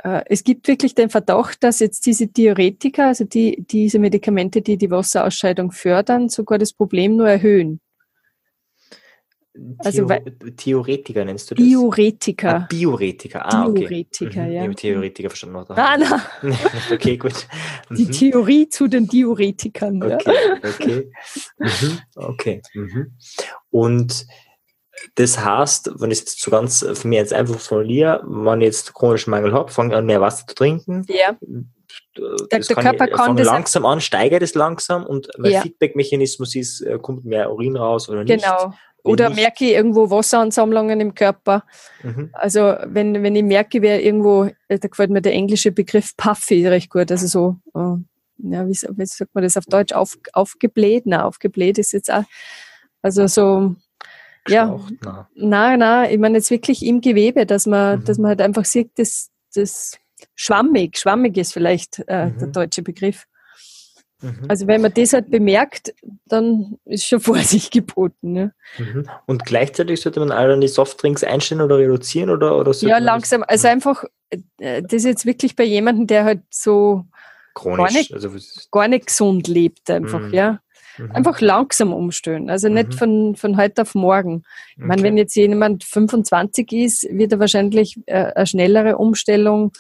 äh, 0.03 0.23
es 0.27 0.45
gibt 0.45 0.67
wirklich 0.69 0.95
den 0.95 1.11
Verdacht, 1.11 1.63
dass 1.63 1.79
jetzt 1.79 2.05
diese 2.07 2.27
Diuretika, 2.27 3.09
also 3.09 3.25
die, 3.25 3.65
diese 3.71 3.99
Medikamente, 4.01 4.63
die 4.63 4.77
die 4.77 4.91
Wasserausscheidung 4.91 5.71
fördern, 5.71 6.29
sogar 6.29 6.59
das 6.59 6.73
Problem 6.73 7.17
nur 7.17 7.29
erhöhen. 7.29 7.81
Also, 9.79 10.07
Theoretiker 10.57 11.25
nennst 11.25 11.51
du 11.51 11.55
das? 11.55 11.65
Diuretiker. 11.65 12.55
Ah, 12.55 12.67
Biuretiker, 12.69 13.53
ah, 13.53 13.67
okay. 13.67 13.81
Diuretiker, 13.81 14.43
mhm. 14.43 14.53
ja. 14.53 14.61
Ich 14.61 14.69
habe 14.69 14.75
Theoretiker 14.75 15.31
verstanden. 15.31 15.57
Oder? 15.57 15.79
Ah, 15.79 15.97
na. 15.99 16.23
okay, 16.93 17.17
gut. 17.17 17.47
Die 17.91 18.07
mhm. 18.07 18.13
Theorie 18.13 18.69
zu 18.69 18.89
den 18.89 19.07
Diuretikern. 19.07 20.03
Okay, 20.03 20.35
ja. 20.35 20.71
okay. 20.71 21.11
Mhm. 21.59 21.99
Okay. 22.15 22.63
Mhm. 22.75 23.17
Und 23.71 24.27
das 25.15 25.43
heißt, 25.43 25.93
wenn 25.99 26.11
ich 26.11 26.19
es 26.19 26.25
jetzt 26.25 26.41
so 26.41 26.51
ganz 26.51 26.85
für 26.93 27.09
mich 27.09 27.19
jetzt 27.19 27.33
einfach 27.33 27.59
formuliere, 27.59 28.23
wenn 28.27 28.61
ich 28.61 28.67
jetzt 28.67 28.95
chronischen 28.95 29.31
Mangel 29.31 29.53
habe, 29.53 29.71
fange 29.71 29.97
an 29.97 30.07
mehr 30.07 30.21
Wasser 30.21 30.47
zu 30.47 30.55
trinken. 30.55 31.07
Ja. 31.09 31.37
Der, 32.17 32.59
der 32.61 32.77
Körper 32.77 33.09
ich, 33.09 33.15
kann 33.15 33.37
das 33.37 33.47
langsam 33.47 33.87
an, 33.87 34.01
steigert 34.01 34.43
es 34.43 34.55
langsam 34.55 35.07
und 35.07 35.29
mein 35.39 35.53
ja. 35.53 35.63
Feedback-Mechanismus 35.63 36.55
ist, 36.55 36.81
äh, 36.83 36.99
kommt 36.99 37.25
mehr 37.25 37.53
Urin 37.53 37.77
raus 37.77 38.09
oder 38.09 38.25
nicht. 38.25 38.43
Genau. 38.43 38.75
Oder 39.03 39.31
merke 39.31 39.65
ich 39.65 39.73
irgendwo 39.73 40.11
Wasseransammlungen 40.11 41.01
im 41.01 41.15
Körper. 41.15 41.65
Mhm. 42.03 42.31
Also 42.33 42.75
wenn, 42.85 43.23
wenn 43.23 43.37
ich 43.37 43.43
merke, 43.43 43.83
wer 43.83 44.05
irgendwo, 44.05 44.51
äh, 44.69 44.79
da 44.79 44.89
gefällt 44.89 45.11
mir 45.11 45.23
der 45.23 45.33
englische 45.33 45.73
Begriff 45.73 46.17
puffy 46.17 46.67
recht 46.67 46.91
gut, 46.91 47.11
also 47.11 47.27
so, 47.27 47.57
uh, 47.75 47.99
ja, 48.39 48.67
wie, 48.67 48.73
wie, 48.73 49.07
sagt 49.07 49.35
man 49.35 49.45
das 49.45 49.57
auf 49.57 49.65
Deutsch, 49.67 49.93
auf, 49.93 50.19
aufgebläht? 50.33 51.05
Na, 51.07 51.25
aufgebläht 51.25 51.79
ist 51.79 51.93
jetzt 51.93 52.11
auch, 52.11 52.25
also 53.03 53.27
so, 53.27 53.75
ja, 54.49 54.81
na, 55.35 55.77
na, 55.77 56.11
ich 56.11 56.19
meine 56.19 56.39
jetzt 56.39 56.51
wirklich 56.51 56.85
im 56.85 57.01
Gewebe, 57.01 57.47
dass 57.47 57.67
man, 57.67 58.01
mhm. 58.01 58.05
dass 58.05 58.19
man 58.19 58.29
halt 58.29 58.41
einfach 58.41 58.65
sieht, 58.65 58.99
dass 58.99 59.31
das 59.55 59.99
schwammig, 60.35 60.99
schwammig 60.99 61.37
ist 61.37 61.53
vielleicht 61.53 62.03
äh, 62.07 62.27
mhm. 62.27 62.39
der 62.39 62.49
deutsche 62.49 62.83
Begriff. 62.83 63.27
Mhm. 64.23 64.47
Also 64.49 64.67
wenn 64.67 64.83
man 64.83 64.93
das 64.93 65.13
halt 65.13 65.31
bemerkt, 65.31 65.95
dann 66.27 66.79
ist 66.85 67.07
schon 67.07 67.21
Vorsicht 67.21 67.73
geboten. 67.73 68.33
Ne? 68.33 68.55
Mhm. 68.79 69.09
Und 69.27 69.45
gleichzeitig 69.45 70.01
sollte 70.01 70.21
man 70.21 70.31
alle 70.31 70.59
die 70.59 70.69
Softdrinks 70.69 71.25
einstellen 71.25 71.61
oder 71.61 71.79
reduzieren 71.79 72.31
oder, 72.31 72.57
oder 72.57 72.73
Ja, 72.81 72.99
langsam. 72.99 73.45
Also 73.47 73.69
einfach, 73.69 74.05
äh, 74.59 74.83
das 74.83 74.93
ist 74.93 75.05
jetzt 75.05 75.27
wirklich 75.27 75.57
bei 75.57 75.65
jemandem, 75.65 76.07
der 76.07 76.25
halt 76.25 76.43
so 76.51 77.05
Chronisch, 77.55 77.79
gar, 77.79 77.93
nicht, 77.93 78.15
also 78.15 78.31
gar 78.71 78.89
nicht 78.89 79.07
gesund 79.07 79.49
lebt, 79.49 79.91
einfach, 79.91 80.21
mhm. 80.21 80.35
ja. 80.35 80.61
Mhm. 80.99 81.13
Einfach 81.13 81.41
langsam 81.41 81.93
umstellen, 81.93 82.51
also 82.51 82.69
nicht 82.69 82.89
mhm. 82.89 82.93
von, 82.93 83.37
von 83.37 83.57
heute 83.57 83.83
auf 83.83 83.95
morgen. 83.95 84.43
Ich 84.77 84.85
meine, 84.85 85.03
wenn 85.03 85.17
jetzt 85.17 85.35
jemand 85.35 85.85
25 85.85 86.73
ist, 86.73 87.09
wird 87.11 87.33
er 87.33 87.39
wahrscheinlich 87.39 87.99
äh, 88.07 88.33
eine 88.35 88.47
schnellere 88.47 88.99
Umstellung 88.99 89.73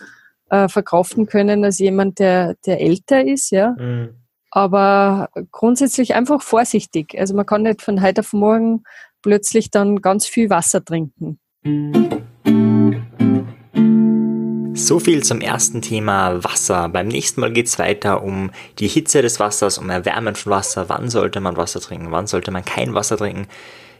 äh, 0.50 0.68
verkraften 0.68 1.26
können 1.26 1.64
als 1.64 1.78
jemand, 1.78 2.18
der, 2.18 2.56
der 2.66 2.80
älter 2.80 3.24
ist, 3.26 3.50
ja. 3.50 3.74
Mhm. 3.78 4.19
Aber 4.50 5.28
grundsätzlich 5.52 6.14
einfach 6.14 6.42
vorsichtig. 6.42 7.14
Also 7.18 7.34
man 7.34 7.46
kann 7.46 7.62
nicht 7.62 7.82
von 7.82 8.02
heute 8.02 8.20
auf 8.22 8.32
morgen 8.32 8.82
plötzlich 9.22 9.70
dann 9.70 10.00
ganz 10.00 10.26
viel 10.26 10.50
Wasser 10.50 10.84
trinken. 10.84 11.38
So 14.74 14.98
viel 14.98 15.22
zum 15.22 15.40
ersten 15.40 15.82
Thema 15.82 16.42
Wasser. 16.42 16.88
Beim 16.88 17.08
nächsten 17.08 17.40
Mal 17.40 17.52
geht 17.52 17.66
es 17.66 17.78
weiter 17.78 18.22
um 18.22 18.50
die 18.78 18.88
Hitze 18.88 19.22
des 19.22 19.38
Wassers, 19.38 19.78
um 19.78 19.90
Erwärmen 19.90 20.34
von 20.34 20.52
Wasser. 20.52 20.88
Wann 20.88 21.10
sollte 21.10 21.40
man 21.40 21.56
Wasser 21.56 21.80
trinken? 21.80 22.10
Wann 22.10 22.26
sollte 22.26 22.50
man 22.50 22.64
kein 22.64 22.94
Wasser 22.94 23.16
trinken? 23.16 23.46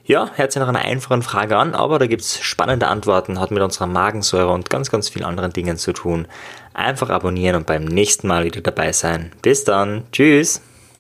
Ja, 0.04 0.30
hört 0.34 0.52
sich 0.52 0.60
nach 0.60 0.68
einer 0.68 0.80
einfachen 0.80 1.22
Frage 1.22 1.56
an, 1.56 1.74
aber 1.74 1.98
da 1.98 2.06
gibt 2.06 2.22
es 2.22 2.40
spannende 2.40 2.88
Antworten, 2.88 3.38
hat 3.38 3.50
mit 3.50 3.62
unserer 3.62 3.86
Magensäure 3.86 4.50
und 4.50 4.70
ganz, 4.70 4.90
ganz 4.90 5.08
vielen 5.08 5.24
anderen 5.24 5.52
Dingen 5.52 5.76
zu 5.76 5.92
tun. 5.92 6.26
Einfach 6.74 7.10
abonnieren 7.10 7.56
und 7.56 7.66
beim 7.66 7.84
nächsten 7.84 8.26
Mal 8.26 8.44
wieder 8.44 8.60
dabei 8.60 8.92
sein. 8.92 9.32
Bis 9.42 9.64
dann. 9.64 10.04
Tschüss. 10.12 10.62